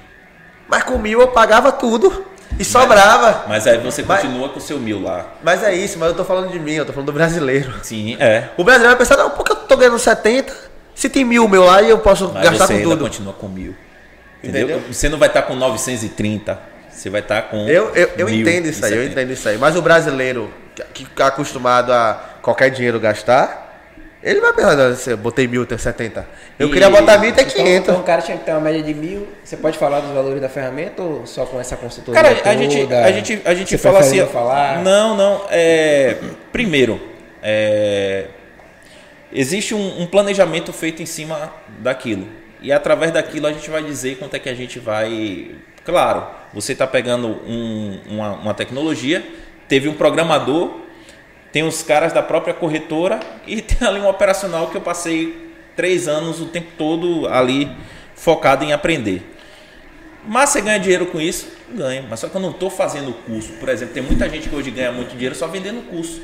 [0.69, 2.27] Mas com mil eu pagava tudo
[2.59, 3.45] e sobrava.
[3.49, 5.27] Mas aí você Mas- continua com o seu mil lá.
[5.43, 7.73] Mas é isso, mas eu tô falando de mim, eu tô falando do brasileiro.
[7.83, 8.49] Sim, é.
[8.57, 10.55] O brasileiro vai pensar, não, por que eu tô ganhando 70?
[10.95, 13.05] Se tem mil meu lá e eu posso Mas gastar com ainda tudo.
[13.05, 13.75] continua com mil.
[14.43, 14.77] Entendeu?
[14.77, 14.93] Entendeu?
[14.93, 16.59] Você não vai estar com 930.
[16.91, 17.67] Você vai estar com.
[17.69, 19.13] Eu, eu, eu entendo isso aí, eu 70.
[19.21, 19.59] entendo isso aí.
[19.59, 20.53] Mas o brasileiro
[20.93, 23.64] que que é acostumado a qualquer dinheiro gastar,
[24.25, 26.27] ele vai pensar, se eu botei mil, tem 70.
[26.59, 27.89] Eu E- queria botar mil e ter Então, 500.
[27.89, 29.29] então o cara tinha que ter uma média de mil.
[29.45, 32.21] Você pode falar dos valores da ferramenta ou só com essa consultoria?
[32.23, 32.57] Cara, a toda?
[32.57, 34.21] gente, a gente, a gente Você fala assim.
[34.21, 34.83] não falar?
[34.83, 35.43] Não, não.
[35.51, 36.17] É,
[36.51, 37.01] primeiro,
[37.43, 38.27] é,
[39.33, 42.27] existe um, um planejamento feito em cima daquilo.
[42.63, 45.51] E através daquilo a gente vai dizer quanto é que a gente vai.
[45.85, 49.23] Claro, você está pegando um- uma, uma tecnologia,
[49.69, 50.81] teve um programador,
[51.55, 56.09] tem os caras da própria corretora e tem ali um operacional que eu passei três
[56.09, 57.71] anos o tempo todo ali
[58.17, 59.23] focado em aprender.
[60.27, 61.47] Mas você ganha dinheiro com isso?
[61.73, 62.05] Ganha.
[62.11, 63.53] Mas só que eu não estou fazendo curso.
[63.53, 66.21] Por exemplo, tem muita gente que hoje ganha muito dinheiro só vendendo curso.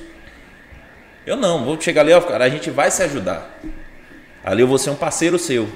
[1.25, 3.57] Eu não, vou chegar ali, ó, cara, a gente vai se ajudar.
[4.43, 5.69] Ali eu vou ser um parceiro seu.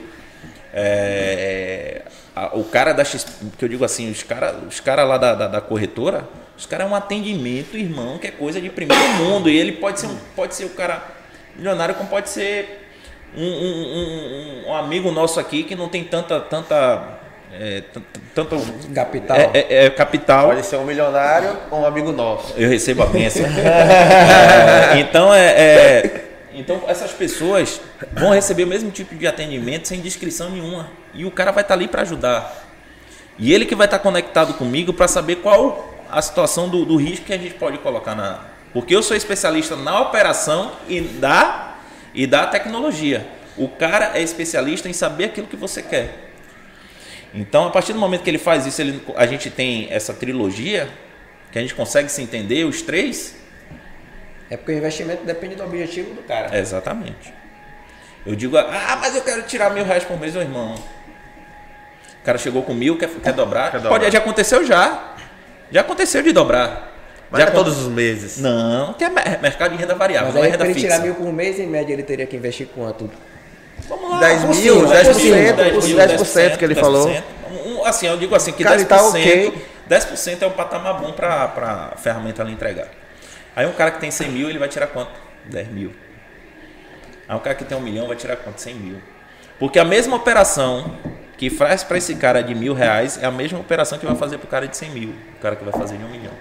[0.73, 2.03] É,
[2.35, 5.47] a- o cara da que eu digo assim, os caras os cara lá da, da,
[5.47, 9.49] da corretora, os caras é um atendimento, irmão, que é coisa de primeiro mundo.
[9.51, 11.03] E ele pode ser, um, pode ser o cara
[11.57, 12.87] milionário, como pode ser
[13.37, 16.41] um, um- um- um amigo nosso aqui que não tem tanta.
[16.41, 17.19] tanta
[17.57, 17.85] é,
[18.35, 18.57] tanto
[18.93, 19.37] Capital.
[19.37, 20.49] é- é- é capital.
[20.49, 22.53] Pode ser um milionário ou um amigo nosso.
[22.57, 23.45] Eu recebo a bênção.
[23.55, 27.81] É, então, é, é- então, essas pessoas
[28.13, 30.89] vão receber o mesmo tipo de atendimento sem descrição nenhuma.
[31.13, 32.53] E o cara vai estar ali para ajudar.
[33.39, 37.27] E ele que vai estar conectado comigo para saber qual a situação do, do risco
[37.27, 38.41] que a gente pode colocar na.
[38.73, 41.75] Porque eu sou especialista na operação e da,
[42.13, 43.27] e da tecnologia.
[43.57, 46.31] O cara é especialista em saber aquilo que você quer.
[47.33, 50.89] Então, a partir do momento que ele faz isso, ele- a gente tem essa trilogia,
[51.53, 53.37] que a gente consegue se entender, os três.
[54.51, 56.57] É porque o investimento depende do objetivo do cara.
[56.59, 57.33] Exatamente.
[58.27, 60.75] Eu digo, ah, mas eu quero tirar mil reais por mês, meu irmão.
[60.75, 63.71] O cara chegou com mil, quer, quer dobrar?
[63.71, 63.99] Quer dobrar.
[63.99, 65.14] Pode, já aconteceu já.
[65.71, 66.93] Já aconteceu de dobrar.
[67.31, 68.39] Mas já é todos os meses.
[68.39, 70.87] Não, que é mer- mercado de renda variável, Mas não é renda ele fixa.
[70.87, 73.11] tirar mil por mês, em média, ele teria que investir quanto?
[73.89, 75.05] Vamos lá, 10 por mil, cima, 10%,
[75.75, 77.11] por cima, os 10% que ele falou.
[77.67, 79.55] Um- assim, eu digo assim, que Cara, 10%, tá ok.
[79.89, 82.87] 10% é um patamar bom para a ferramenta ali entregar.
[83.57, 85.11] Aí um cara que tem 100 mil, ele vai tirar quanto?
[85.47, 85.93] 10 mil.
[87.29, 88.61] Aí um cara que tem um milhão vai tirar quanto?
[88.61, 88.97] 100 mil.
[89.59, 90.97] Porque a mesma operação
[91.37, 94.39] que faz para esse cara de mil reais é a mesma operação que vai fazer
[94.39, 96.33] para o cara de 100 mil, o cara que vai fazer de um milhão.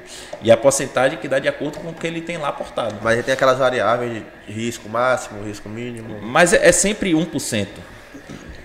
[0.42, 2.96] E a porcentagem que dá de acordo com o que ele tem lá aportado.
[3.02, 6.20] Mas ele tem aquelas variáveis de risco máximo, risco mínimo.
[6.22, 7.68] Mas é, é sempre 1%.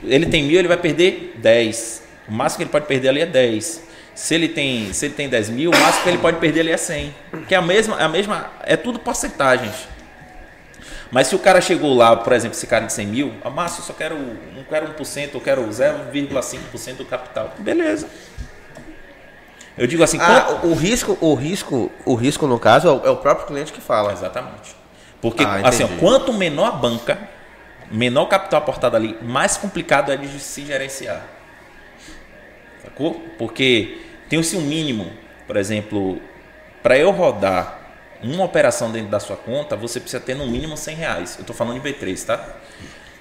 [0.05, 2.03] Ele tem mil, ele vai perder 10.
[2.29, 3.89] O máximo que ele pode perder ali é 10.
[4.15, 6.73] Se ele tem, se ele tem 10 mil, o máximo que ele pode perder ali
[6.73, 7.15] é 100.
[7.47, 9.89] Que é a mesma, é a mesma, é tudo porcentagens.
[11.11, 13.81] Mas se o cara chegou lá, por exemplo, esse cara de 100 mil, a massa
[13.81, 14.17] eu só quero,
[14.55, 17.53] não quero 1%, eu quero 0,5% do capital.
[17.59, 18.09] Beleza.
[19.77, 23.07] Eu digo assim, Ah, o, o risco, o risco, o risco no caso é o,
[23.07, 24.13] é o próprio cliente que fala.
[24.13, 24.77] Exatamente.
[25.21, 27.19] Porque, Ah, assim, ó, quanto menor a banca,
[27.91, 31.23] menor o capital aportado ali, mais complicado é de se gerenciar.
[32.83, 33.15] Sacou?
[33.39, 33.99] Porque
[34.29, 35.11] tem-se um mínimo,
[35.47, 36.21] por exemplo,
[36.83, 37.79] para eu rodar
[38.23, 41.35] uma operação dentro da sua conta, você precisa ter no mínimo 100 reais.
[41.37, 42.57] Eu estou falando de B3, tá?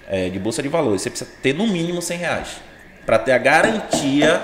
[0.10, 1.02] É, de bolsa de valores.
[1.02, 2.58] Você precisa ter no mínimo 100 reais.
[3.06, 4.42] Para ter a garantia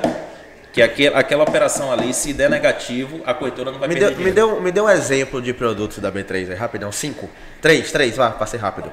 [0.71, 4.25] que aquele, aquela operação ali, se der negativo, a corretora não vai Me perder deu,
[4.25, 6.91] me, deu, me deu um exemplo de produtos da B3 aí, rapidão.
[6.91, 7.29] Cinco?
[7.61, 8.91] Três, três, vá, passei rápido.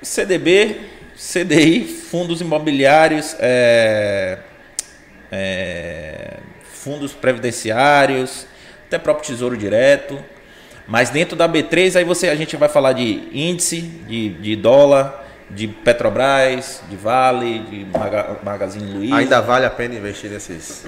[0.00, 0.80] CDB,
[1.14, 4.38] CDI, fundos imobiliários, é,
[5.30, 8.46] é, fundos previdenciários,
[8.86, 10.18] até próprio Tesouro Direto.
[10.86, 15.24] Mas dentro da B3, aí você, a gente vai falar de índice, de, de dólar,
[15.50, 19.16] de Petrobras, de Vale, de Maga, Magazine Luiza.
[19.16, 20.84] Ainda vale a pena investir nesses.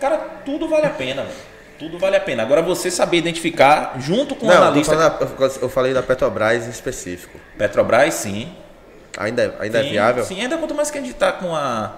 [0.00, 1.22] Cara, tudo vale a pena.
[1.22, 1.34] velho.
[1.78, 2.42] Tudo vale a pena.
[2.42, 4.94] Agora você saber identificar, junto com o Não, analista.
[4.94, 7.38] falando da- eu falei da Petrobras em específico.
[7.58, 8.48] Petrobras, sim.
[9.18, 10.24] Ainda, é- ainda Sim, é viável?
[10.24, 11.96] Sim, ainda quanto mais que a gente está com a,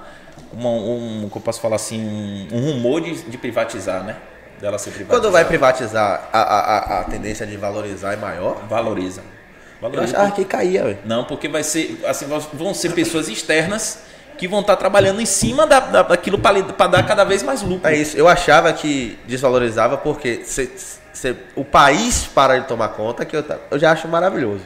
[0.52, 4.16] uma, um, como eu posso falar assim, um, um rumor de, de privatizar, né?
[4.60, 5.20] Dela ser privatizada.
[5.20, 8.66] Quando vai privatizar, a, a, a, a tendência de valorizar é maior?
[8.68, 9.20] Valoriza.
[9.20, 10.16] Eu Valoriza.
[10.18, 10.98] achava que caía, velho.
[11.04, 14.00] Não, porque vai ser, assim, vão ser pessoas externas
[14.36, 17.88] que vão estar trabalhando em cima da, da- daquilo para dar cada vez mais lucro.
[17.88, 18.16] É isso.
[18.16, 20.70] Eu achava que desvalorizava porque se,
[21.12, 24.62] se- o país para de tomar conta, que eu, eu já acho maravilhoso.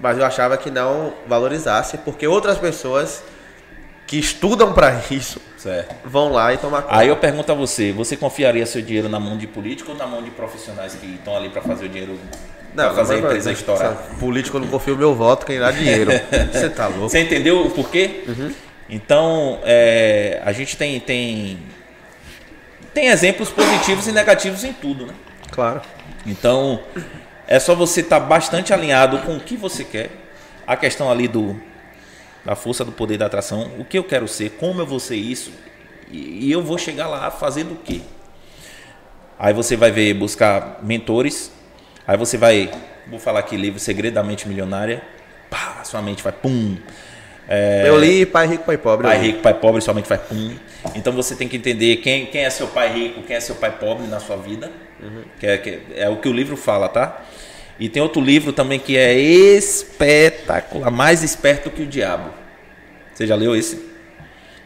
[0.00, 3.22] Mas eu achava que não valorizasse porque outras pessoas
[4.08, 5.94] que estudam para isso Certo.
[6.02, 6.96] vão lá e tomar conta.
[6.96, 10.06] Aí eu pergunto a você, você confiaria seu dinheiro na mão de político ou na
[10.06, 12.18] mão de profissionais que estão ali para fazer o dinheiro,
[12.74, 13.94] para fazer a empresa estourar?
[14.18, 16.10] Político eu não confio meu voto, quem dá dinheiro.
[16.50, 17.10] Você tá louco?
[17.10, 18.24] Você entendeu o porquê?
[18.88, 21.58] Então, é, a gente tem, tem,
[22.94, 25.12] tem exemplos positivos e negativos em tudo, né?
[25.50, 25.82] Claro.
[26.24, 26.80] Então,
[27.46, 30.08] é só você estar bastante alinhado com o que você quer.
[30.66, 31.60] A questão ali do
[32.48, 35.16] da força do poder da atração, o que eu quero ser, como eu vou ser
[35.16, 35.52] isso,
[36.10, 38.00] e, eu vou chegar lá fazendo o quê?
[39.38, 41.52] Aí você vai ver, buscar mentores,
[42.06, 42.70] aí você vai,
[43.06, 45.02] vou falar aqui, livro Segredo da Mente Milionária,
[45.50, 46.78] pá, sua mente vai pum.
[47.46, 49.06] É, Eu li Pai Rico, Pai Pobre.
[49.06, 50.56] Pai rico, pai pobre, sua mente vai pum.
[50.94, 53.72] Então você tem que entender quem, quem é seu pai rico, quem é seu pai
[53.72, 54.72] pobre na sua vida.
[55.38, 57.24] Que, é, que é o que o livro fala, tá?
[57.78, 62.37] E tem outro livro também que é espetacular, mais esperto que o diabo.
[63.18, 63.84] Você já leu esse?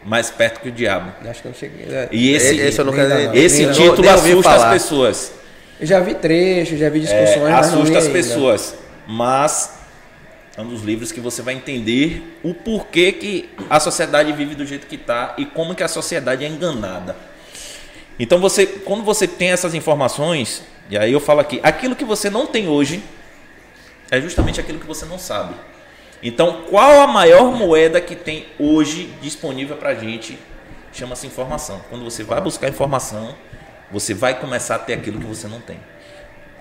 [0.05, 1.11] Mais esperto que o diabo.
[1.27, 1.87] Acho que eu não cheguei.
[1.89, 2.07] é.
[2.11, 3.01] E esse, Esse eu nunca-
[3.33, 4.67] esse nem- título nem assusta falar.
[4.67, 5.31] as pessoas.
[5.81, 8.13] Eu já vi trechos, já vi É, discussões, li assusta as ainda.
[8.19, 8.75] pessoas.
[9.07, 9.71] mas
[10.55, 14.67] é um dos livros que você vai entender o porquê que a sociedade vive do
[14.67, 17.15] jeito que está e como que a sociedade é enganada.
[18.19, 22.29] Então você, quando você tem essas informações, e aí eu falo aqui, aquilo que você
[22.29, 23.01] não tem hoje
[24.11, 25.55] é justamente aquilo que você não sabe.
[26.23, 30.39] Então, qual a maior moeda que tem hoje disponível para a gente?
[30.93, 31.81] Chama-se informação.
[31.89, 33.35] Quando você vai buscar informação,
[33.91, 35.77] você vai começar a ter aquilo que você não tem.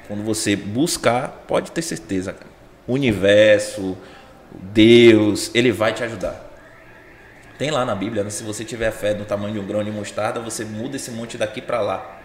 [0.09, 2.51] Quando você buscar, pode ter certeza, cara.
[2.89, 3.97] O universo,
[4.51, 6.51] Deus, ele vai te ajudar.
[7.57, 8.31] Tem lá na Bíblia, né?
[8.31, 11.39] se você tiver fé no tamanho de um grão de mostarda, você muda esse monte
[11.39, 12.21] daqui para lá.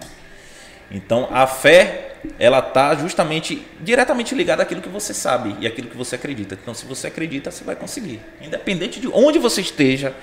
[0.89, 5.97] Então, a fé, ela tá justamente diretamente ligada àquilo que você sabe e àquilo que
[5.97, 6.57] você acredita.
[6.61, 8.19] Então, se você acredita, você vai conseguir.
[8.41, 10.13] Independente de onde você esteja,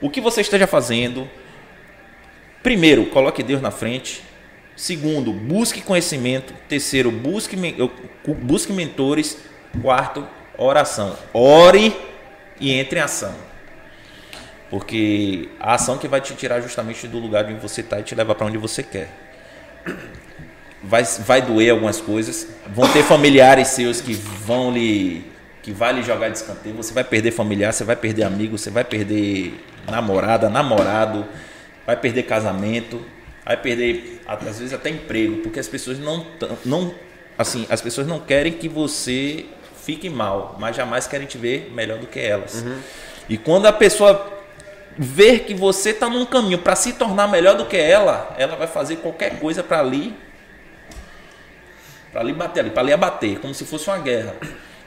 [0.00, 1.28] o que você esteja fazendo.
[2.62, 4.22] Primeiro, coloque Deus na frente.
[4.76, 6.54] Segundo, busque conhecimento.
[6.68, 7.56] Terceiro, busque,
[8.26, 9.38] busque mentores.
[9.80, 11.16] Quarto, oração.
[11.32, 11.96] Ore
[12.60, 13.34] e entre em ação.
[14.70, 18.14] Porque a ação que vai te tirar justamente do lugar onde você está e te
[18.14, 19.10] levar para onde você quer.
[20.84, 22.48] Vai, vai doer algumas coisas.
[22.74, 25.24] Vão ter familiares seus que vão lhe.
[25.62, 26.74] que vai lhe jogar de escanteio.
[26.76, 29.54] Você vai perder familiar, você vai perder amigo, você vai perder
[29.88, 31.26] namorada, namorado,
[31.86, 33.04] vai perder casamento,
[33.44, 36.26] vai perder às vezes até emprego, porque as pessoas não
[36.64, 36.94] não
[37.36, 39.46] assim, as pessoas não querem que você
[39.84, 42.62] fique mal, mas jamais querem te ver melhor do que elas.
[42.62, 42.78] Uhum.
[43.28, 44.40] E quando a pessoa
[44.96, 48.66] ver que você está num caminho para se tornar melhor do que ela, ela vai
[48.66, 50.14] fazer qualquer coisa para ali
[52.12, 54.34] para ali bater ali, para ali abater, como se fosse uma guerra.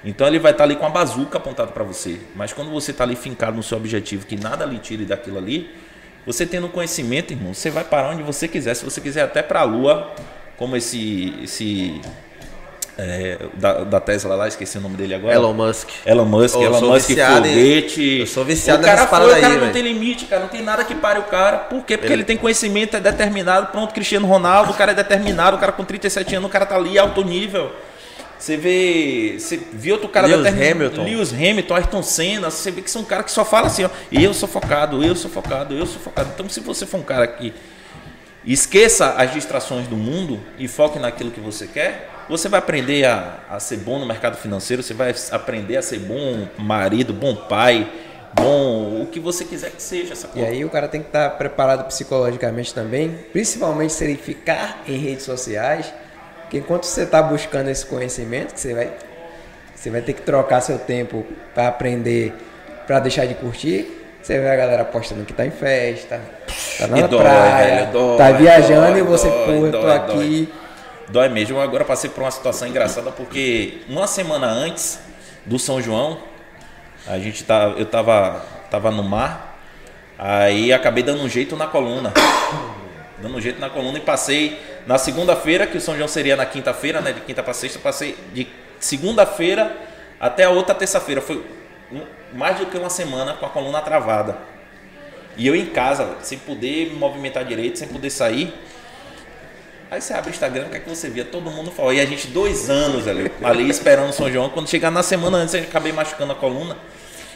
[0.04, 2.20] Então ele vai estar tá ali com a bazuca apontada para você.
[2.36, 5.74] Mas quando você está ali fincado no seu objetivo, que nada lhe tire daquilo ali,
[6.26, 8.76] você tendo conhecimento, irmão, você vai para onde você quiser.
[8.76, 10.14] Se você quiser até para a lua,
[10.58, 12.00] como esse esse
[12.98, 15.36] é, da, da, Tesla lá, esqueci o nome dele agora.
[15.36, 15.90] Elon Musk.
[16.06, 18.20] Elon Musk, oh, Elon Musk foguete.
[18.20, 19.74] Eu sou viciado o cara foi, O cara aí, não véio.
[19.74, 21.58] tem limite, cara, não tem nada que pare o cara.
[21.58, 21.98] Por quê?
[21.98, 22.22] Porque ele...
[22.22, 22.24] ele...
[22.24, 23.68] tem conhecimento, é determinado.
[23.68, 26.76] Pronto, Cristiano Ronaldo, o cara é determinado, o cara com 37 anos, o cara tá
[26.78, 27.72] ali alto nível.
[28.40, 31.04] Você vê, você viu outro cara Lewis Hamilton.
[31.04, 33.90] Lewis Hamilton, Ayrton Senna, você vê que são um cara que só fala assim, ó,
[34.12, 36.30] eu sou focado, eu sou focado, eu sou focado.
[36.34, 37.54] Então, se você for um cara que
[38.46, 43.40] esqueça as distrações do mundo e foque naquilo que você quer, você vai aprender a,
[43.50, 47.88] a ser bom no mercado financeiro, você vai aprender a ser bom marido, bom pai,
[48.34, 50.14] bom, o que você quiser que seja.
[50.14, 54.84] Essa e aí o cara tem que estar preparado psicologicamente também, principalmente se ele ficar
[54.88, 55.94] em redes sociais,
[56.50, 58.92] que enquanto você está buscando esse conhecimento, você vai,
[59.76, 62.34] você vai ter que trocar seu tempo para aprender,
[62.88, 64.02] para deixar de curtir.
[64.22, 66.20] Você vê a galera postando que tá em festa,
[66.80, 70.52] tá na dói, praia, velho, dói, tá viajando dói, e você, pô, eu tô aqui
[71.10, 71.60] Dói mesmo.
[71.60, 75.00] Agora passei por uma situação engraçada porque uma semana antes
[75.46, 76.18] do São João,
[77.06, 79.60] a gente tá, eu tava, tava no mar,
[80.18, 82.12] aí acabei dando um jeito na coluna.
[83.18, 86.46] Dando um jeito na coluna e passei na segunda-feira, que o São João seria na
[86.46, 87.14] quinta-feira, né?
[87.14, 88.46] De quinta para sexta, passei de
[88.78, 89.74] segunda-feira
[90.20, 91.22] até a outra terça-feira.
[91.22, 91.42] Foi
[92.34, 94.38] mais do que uma semana com a coluna travada.
[95.38, 98.54] E eu em casa, sem poder me movimentar direito, sem poder sair.
[99.96, 101.24] Aí você abre o Instagram, o que é que você via?
[101.24, 101.94] Todo mundo falou.
[101.94, 104.50] E a gente, dois anos ali, ali esperando o São João.
[104.50, 106.76] Quando chegar na semana antes, eu acabei machucando a coluna.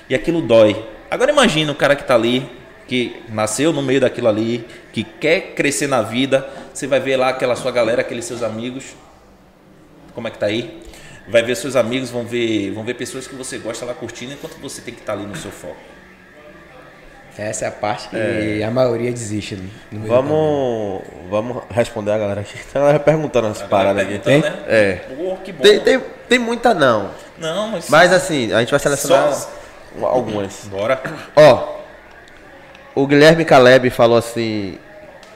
[0.09, 0.85] E aquilo dói.
[1.09, 2.45] Agora imagina o cara que está ali,
[2.85, 6.49] que nasceu no meio daquilo ali, que quer crescer na vida.
[6.73, 8.93] Você vai ver lá aquela sua galera, aqueles seus amigos.
[10.13, 10.81] Como é que tá aí?
[11.29, 14.59] Vai ver seus amigos, vão ver, vão ver pessoas que você gosta lá curtindo, enquanto
[14.59, 15.77] você tem que estar tá ali no seu foco.
[17.39, 18.63] Essa é a parte que é.
[18.63, 19.57] a maioria desiste.
[19.91, 22.57] vamos, vamos responder a galera aqui.
[22.71, 24.19] Tá galera perguntando as paradas aqui.
[24.19, 24.41] Tem?
[24.41, 24.53] Né?
[24.67, 24.93] É.
[25.15, 27.11] Pô, tem, tem, tem muita não.
[27.37, 27.89] Não, mas.
[27.89, 29.49] Mas assim, a gente vai selecionar Só...
[30.05, 30.65] algumas.
[30.65, 31.01] Bora.
[31.35, 31.79] Ó.
[32.93, 34.77] O Guilherme Caleb falou assim.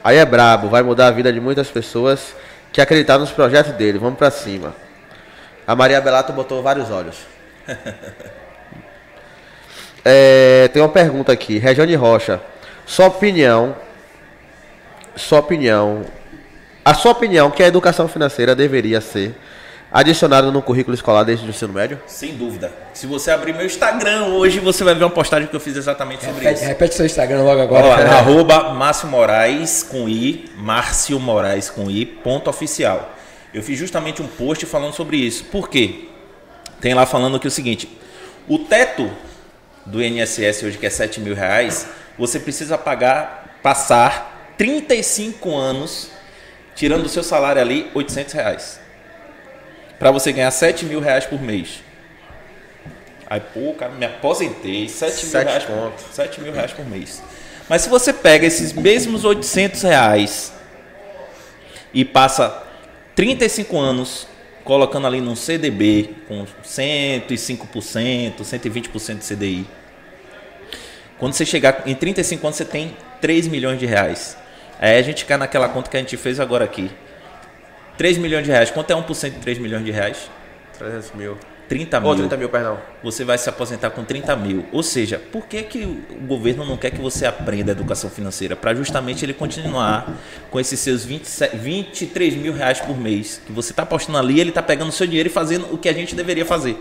[0.04, 2.36] Aí é brabo, vai mudar a vida de muitas pessoas
[2.74, 3.98] que acreditaram nos projetos dele.
[3.98, 4.76] Vamos pra cima.
[5.66, 7.16] A Maria Belato botou vários olhos.
[10.06, 12.42] É, tem uma pergunta aqui, Regiane Rocha.
[12.86, 13.76] Sua opinião,
[15.16, 16.06] sua opinião,
[16.84, 19.36] a sua opinião que a educação financeira deveria ser
[19.94, 22.02] adicionada no currículo escolar desde o ensino médio?
[22.08, 22.74] Sem dúvida.
[22.94, 26.26] Se você abrir meu Instagram hoje, você vai ver uma postagem que eu fiz exatamente
[26.26, 26.68] sobre repete, isso.
[26.68, 27.86] Repete seu Instagram logo agora.
[27.86, 33.14] Ó, arroba Márcio Moraes com I, Márcio Moraes com I, ponto oficial.
[33.54, 35.46] Eu fiz justamente um post falando sobre isso.
[35.46, 36.10] Por quê?
[36.82, 37.88] Tem lá falando que é o seguinte,
[38.48, 39.10] o teto
[39.86, 41.88] do INSS hoje, que é 7 mil reais,
[42.18, 46.10] você precisa pagar, passar 35 anos,
[46.76, 48.80] tirando do seu salário ali, 800 reais.
[50.00, 51.82] para você ganhar 7 mil reais por mês.
[53.30, 56.04] Aí, pô, cara, me aposentei, 7 mil, Sete reais por, conto.
[56.12, 57.24] 7 mil reais por mês.
[57.70, 60.54] Mas se você pega esses mesmos 800 reais
[61.94, 62.64] e passa
[63.16, 64.28] 35 anos
[64.64, 69.68] colocando ali num CDB com 105%, 120% de CDI.
[71.18, 74.38] Quando você chegar em 35 anos, você tem 3 milhões de reais.
[74.80, 76.92] Aí a gente cai naquela conta que a gente fez agora aqui.
[77.98, 78.72] 3 milhões de reais.
[78.72, 80.30] Quanto é 1% de 3 milhões de reais?
[80.78, 81.38] 300 mil.
[81.74, 82.10] 30 mil.
[82.10, 82.78] Ou 30 mil, perdão.
[83.04, 84.66] Você vai se aposentar com 30 mil.
[84.72, 88.56] Ou seja, por que, que o governo não quer que você aprenda a educação financeira?
[88.56, 90.16] Para justamente ele continuar
[90.52, 93.42] com esses seus 27, 23 mil reais por mês.
[93.44, 95.90] Que você está apostando ali, ele está pegando o seu dinheiro e fazendo o que
[95.90, 96.78] a gente deveria fazer.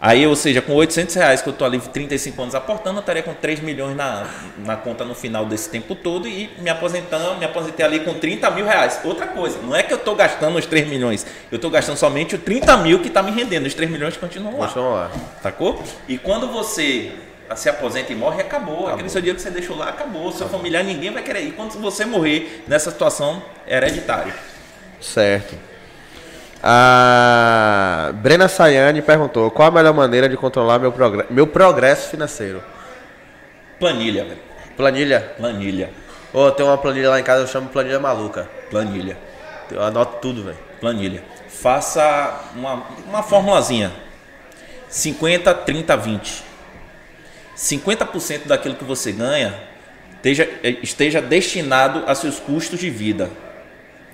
[0.00, 3.22] Aí, ou seja, com 800 reais que eu estou ali 35 anos aportando, eu estaria
[3.22, 4.26] com 3 milhões na,
[4.64, 8.50] na conta no final desse tempo todo e me aposentando, me aposentei ali com 30
[8.52, 8.98] mil reais.
[9.04, 12.34] Outra coisa, não é que eu estou gastando os 3 milhões, eu estou gastando somente
[12.34, 14.68] os 30 mil que está me rendendo, os 3 milhões continuam lá.
[14.68, 15.10] Continua lá.
[15.42, 15.82] Sacou?
[16.08, 17.12] E quando você
[17.54, 18.88] se aposenta e morre, acabou.
[18.88, 20.32] Aquele seu dinheiro que você deixou lá, acabou.
[20.32, 21.42] Seu familiar, ninguém vai querer.
[21.42, 24.32] E quando você morrer nessa situação, é hereditário.
[24.98, 25.69] Certo.
[26.62, 32.62] A Brena Sayane perguntou: qual a melhor maneira de controlar meu, progre- meu progresso financeiro?
[33.78, 34.38] Planilha, velho.
[34.76, 35.32] Planilha.
[35.36, 35.90] Planilha.
[36.32, 38.48] Ô, tem uma planilha lá em casa, eu chamo planilha maluca.
[38.70, 39.16] Planilha.
[39.70, 40.58] Eu anoto tudo, velho.
[40.80, 41.22] Planilha.
[41.48, 43.90] Faça uma, uma formulazinha.
[44.88, 46.44] 50, 30, 20.
[47.56, 49.54] 50% daquilo que você ganha
[50.16, 50.48] esteja,
[50.82, 53.30] esteja destinado a seus custos de vida.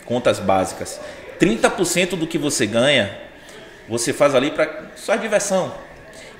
[0.04, 1.00] Contas básicas.
[1.38, 3.16] 30% do que você ganha,
[3.88, 5.74] você faz ali para sua diversão.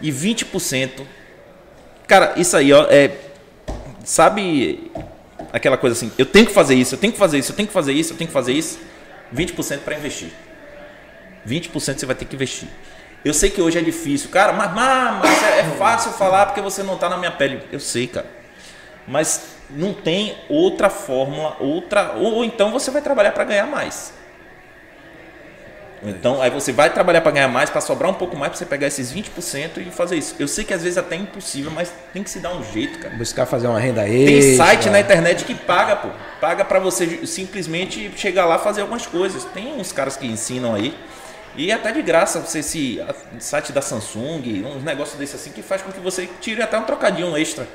[0.01, 1.03] E 20%.
[2.07, 3.13] Cara, isso aí, ó, é.
[4.05, 4.93] Sabe
[5.53, 7.67] aquela coisa assim, eu tenho que fazer isso, eu tenho que fazer isso, eu tenho
[7.67, 8.79] que fazer isso, eu tenho que fazer isso.
[9.35, 10.29] 20% para investir.
[11.47, 12.69] 20% você vai ter que investir.
[13.25, 16.61] Eu sei que hoje é difícil, cara, mas, mas, mas é, é fácil falar porque
[16.61, 17.61] você não está na minha pele.
[17.73, 18.27] Eu sei, cara.
[19.09, 22.13] Mas não tem outra fórmula, outra.
[22.17, 24.13] Ou, ou então você vai trabalhar para ganhar mais.
[26.11, 28.67] Então, aí você vai trabalhar para ganhar mais, para sobrar um pouco mais, para você
[28.67, 30.35] pegar esses 20% e fazer isso.
[30.39, 32.99] Eu sei que às vezes até é impossível, mas tem que se dar um jeito,
[32.99, 33.17] cara.
[33.17, 34.67] Buscar fazer uma renda Tem extra.
[34.67, 36.09] site na internet que paga, pô.
[36.41, 39.45] Paga pra você simplesmente chegar lá e fazer algumas coisas.
[39.45, 40.97] Tem uns caras que ensinam aí.
[41.57, 43.01] E até de graça, você se.
[43.39, 46.85] Site da Samsung, uns negócios desse assim que faz com que você tire até um
[46.85, 47.67] trocadinho extra.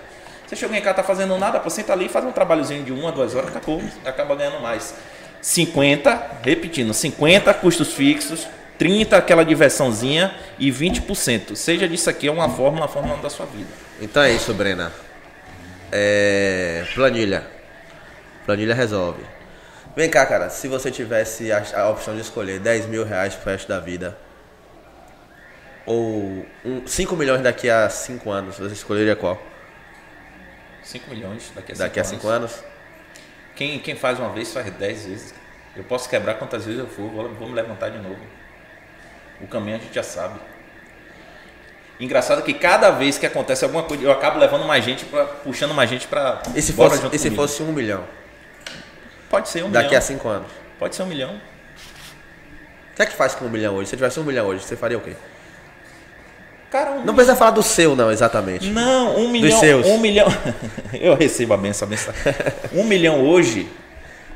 [0.45, 3.12] Você chega em casa, tá fazendo nada, pô, senta ali, faz um trabalhozinho de uma,
[3.12, 3.82] duas horas, acabou.
[4.06, 4.94] Acaba ganhando mais.
[5.41, 8.47] 50, repetindo, 50 custos fixos,
[8.77, 11.55] 30 aquela diversãozinha e 20%.
[11.55, 13.69] Seja disso aqui é uma fórmula, a fórmula da sua vida.
[13.99, 14.91] Então é isso, Brena.
[15.91, 17.45] É, planilha.
[18.45, 19.23] Planilha resolve.
[19.95, 20.49] Vem cá, cara.
[20.49, 24.18] Se você tivesse a, a opção de escolher 10 mil reais pro resto da vida,
[25.85, 29.41] ou um, 5 milhões daqui a 5 anos, você escolheria qual?
[30.84, 32.63] 5 milhões daqui a 5 Daqui a 5 anos?
[33.61, 35.35] Quem, quem faz uma vez faz 10 vezes.
[35.75, 38.17] Eu posso quebrar quantas vezes eu for, vou, vou me levantar de novo.
[39.39, 40.39] O caminho a gente já sabe.
[41.99, 45.75] Engraçado que cada vez que acontece alguma coisa, eu acabo levando mais gente, pra, puxando
[45.75, 46.41] mais gente pra.
[46.55, 47.41] E se bora fosse, junto e se comigo.
[47.43, 48.03] fosse 1 milhão?
[49.29, 49.99] Pode ser um Daqui milhão.
[49.99, 50.51] a 5 anos.
[50.79, 51.35] Pode ser um milhão.
[51.35, 53.91] O que é que faz com 1 milhão hoje?
[53.91, 55.15] Se tivesse 1 milhão hoje, você faria o quê?
[56.72, 58.69] Cara, um Não precisa falar do seu, não, exatamente.
[58.69, 59.60] Não, um milhão.
[59.60, 59.85] seus.
[59.85, 60.27] Um milhão.
[60.93, 62.14] eu recebo a benção, a benção.
[62.73, 63.68] Um milhão hoje,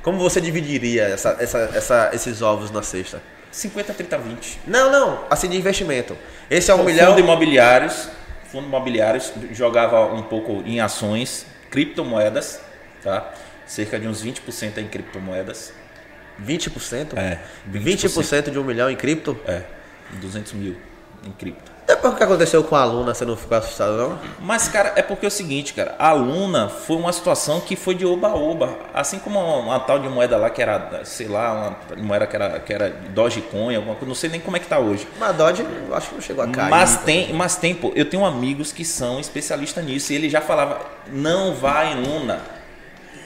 [0.03, 3.21] Como você dividiria essa, essa, essa- esses ovos na cesta?
[3.51, 4.59] 50, 30, 20.
[4.67, 5.23] Não, não.
[5.29, 6.15] Assim, de investimento.
[6.49, 7.17] Esse é um Fundo milhão.
[7.17, 8.09] imobiliários,
[8.51, 12.59] fundo imobiliários jogava um pouco em ações, criptomoedas,
[13.01, 13.31] tá?
[13.65, 15.73] Cerca de uns 20% em criptomoedas.
[16.45, 17.15] 20%?
[17.17, 17.39] É,
[17.71, 19.39] 20% de um milhão em cripto?
[19.47, 19.61] É,
[20.19, 20.75] 200 mil
[21.25, 21.71] em cripto.
[21.87, 24.19] Depois do que aconteceu com a aluna, você não ficou assustado, não?
[24.39, 27.93] Mas, cara, é porque é o seguinte, cara, a Luna foi uma situação que foi
[27.93, 28.75] de oba-oba.
[28.91, 32.35] Assim como uma, uma tal de moeda lá que era, sei lá, uma moeda que
[32.35, 35.07] era, que era Dogecoin, alguma coisa, não sei nem como é que tá hoje.
[35.19, 36.71] Mas Dodge, eu acho que não chegou a cair.
[36.71, 40.41] Mas tem, mas tem, pô, eu tenho amigos que são especialistas nisso e ele já
[40.41, 40.81] falava,
[41.11, 42.39] não vai em Luna.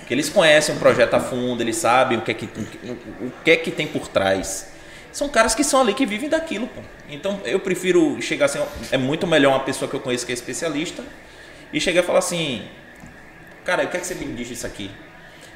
[0.05, 3.31] Que eles conhecem o projeto a fundo, eles sabem o que é que, o, o
[3.45, 4.67] que, é que tem por trás.
[5.19, 6.79] São caras que são ali que vivem daquilo, pô.
[7.09, 8.57] Então eu prefiro chegar assim,
[8.89, 11.03] é muito melhor uma pessoa que eu conheço que é especialista
[11.73, 12.65] e chegar e falar assim,
[13.65, 14.89] cara, o que é que você me diz disso aqui?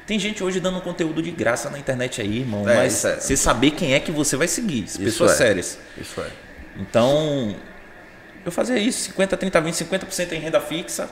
[0.06, 3.16] Tem gente hoje dando conteúdo de graça na internet aí, irmão, É, mas isso é.
[3.16, 5.36] você saber quem é que você vai seguir, Isso pessoas é.
[5.36, 5.78] sérias.
[5.96, 6.28] Isso é.
[6.76, 7.56] Então,
[8.44, 11.08] eu fazia isso, 50, 30, 20, 50% em renda fixa,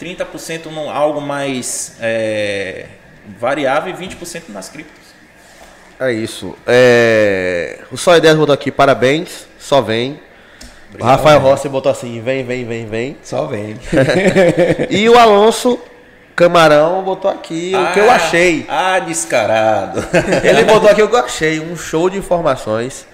[0.00, 2.86] 30% num algo mais é,
[3.38, 4.99] variável e 20% nas criptos.
[6.00, 6.56] É isso.
[6.66, 7.78] É...
[7.92, 10.18] O Só Ideias botou aqui, parabéns, só vem.
[10.98, 13.16] o Rafael Rossi botou assim, vem, vem, vem, vem.
[13.22, 13.76] Só vem.
[14.88, 15.78] e o Alonso
[16.34, 18.66] Camarão botou aqui o que eu Ah, achei.
[18.68, 20.02] Ah, descarado.
[20.42, 23.06] Ele botou aqui o que eu achei, um show de informações.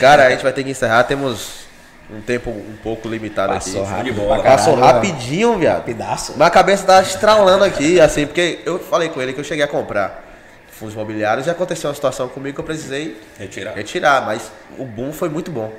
[0.00, 1.64] Cara, a gente vai ter que encerrar, temos
[2.10, 3.90] um tempo um pouco limitado Passou aqui.
[3.92, 4.04] rápido.
[4.06, 4.42] de bola.
[4.42, 5.84] Passou caralho, rapidinho, viado.
[5.84, 6.34] Pedaço.
[6.36, 9.64] Mas a cabeça tá estralando aqui, assim, porque eu falei com ele que eu cheguei
[9.64, 10.23] a comprar
[10.78, 13.74] fundos imobiliários e aconteceu uma situação comigo que eu precisei Retirar.
[13.74, 15.72] retirar, mas o boom foi muito bom.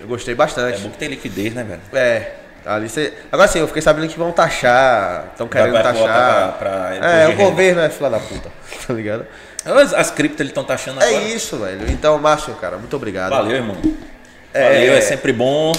[0.00, 0.80] Eu gostei É bastante.
[0.80, 1.80] bom que tem liquidez, né, velho?
[1.92, 2.32] É,
[2.66, 3.12] ali você.
[3.30, 6.56] Agora sim, eu fiquei sabendo que vão taxar, estão querendo taxar.
[6.58, 8.50] pra- pra é, o governo é fila da puta,
[8.86, 9.26] tá ligado?
[9.64, 11.22] As, as criptos eles estão taxando É agora.
[11.24, 11.90] isso, velho.
[11.90, 13.30] Então, Márcio, cara, muito obrigado.
[13.30, 13.76] Valeu, irmão.
[14.52, 14.62] É.
[14.62, 15.72] Valeu, é sempre bom.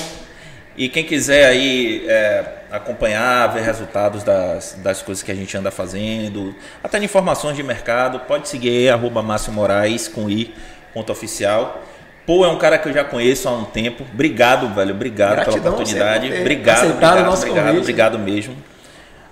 [0.78, 2.44] E quem quiser aí é,
[2.76, 7.64] acompanhar, ver resultados das, das coisas que a gente anda fazendo, até de informações de
[7.64, 10.54] mercado, pode seguir aí, arroba Márcio Moraes com i,
[10.94, 11.82] ponto oficial.
[12.26, 14.04] Pô, é um cara que eu já conheço há um tempo.
[14.12, 14.96] Obrigado, velho.
[14.96, 16.28] Obrigado Gratidão pela oportunidade.
[16.28, 18.56] Obrigado, obrigado, obrigado, obrigado mesmo.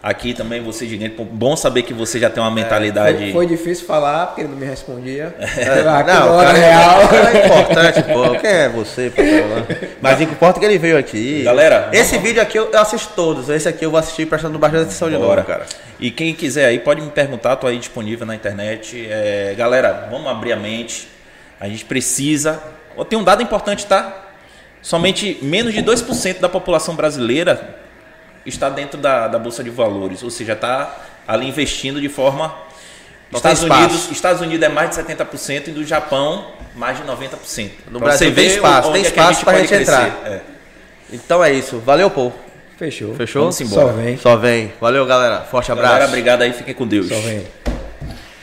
[0.04, 1.16] Aqui também você, gigante.
[1.18, 3.32] Bom saber que você já tem uma mentalidade.
[3.32, 5.34] Foi, foi difícil falar, porque ele não me respondia.
[5.40, 7.06] É, Aqui não, o cara, real.
[7.06, 8.38] o cara é importante, pô.
[8.38, 9.22] Quem é você, pô?
[10.02, 11.44] Mas importa que ele veio aqui.
[11.44, 13.48] Galera, esse vídeo aqui eu, assisto todos.
[13.48, 15.66] Esse aqui eu vou assistir prestando bastante atenção de novo, cara.
[15.98, 19.08] E quem quiser aí pode me perguntar, tô aí disponível na internet.
[19.10, 21.08] É, galera, vamos abrir a mente.
[21.62, 22.62] A gente precisa.
[23.08, 24.32] Tem um dado importante, tá?
[24.82, 27.83] Somente menos de 2% da população brasileira
[28.46, 30.96] está dentro da, da Bolsa de Valores, ou seja, está
[31.28, 32.54] ali investindo de forma.
[33.32, 33.64] Não Estados.
[33.64, 36.46] Unidos, Estados Unidos é mais de 70% e do Japão
[36.76, 37.72] mais de 90%.
[37.90, 40.12] No Pra Brasil você tem espaço, tem é a espaço pra pode gente entrar.
[40.12, 40.36] crescer.
[40.36, 40.42] É.
[41.12, 41.80] Então é isso.
[41.80, 42.32] Valeu, pô.
[42.78, 43.16] Fechou.
[43.16, 43.42] Fechou?
[43.44, 43.88] Vamos embora.
[43.88, 44.18] Só vem.
[44.18, 44.74] Só vem.
[44.82, 45.42] Valeu, galera.
[45.42, 45.90] Forte abraço.
[45.90, 47.08] Galera, obrigado aí, fiquem com Deus.
[47.08, 47.44] Só vem.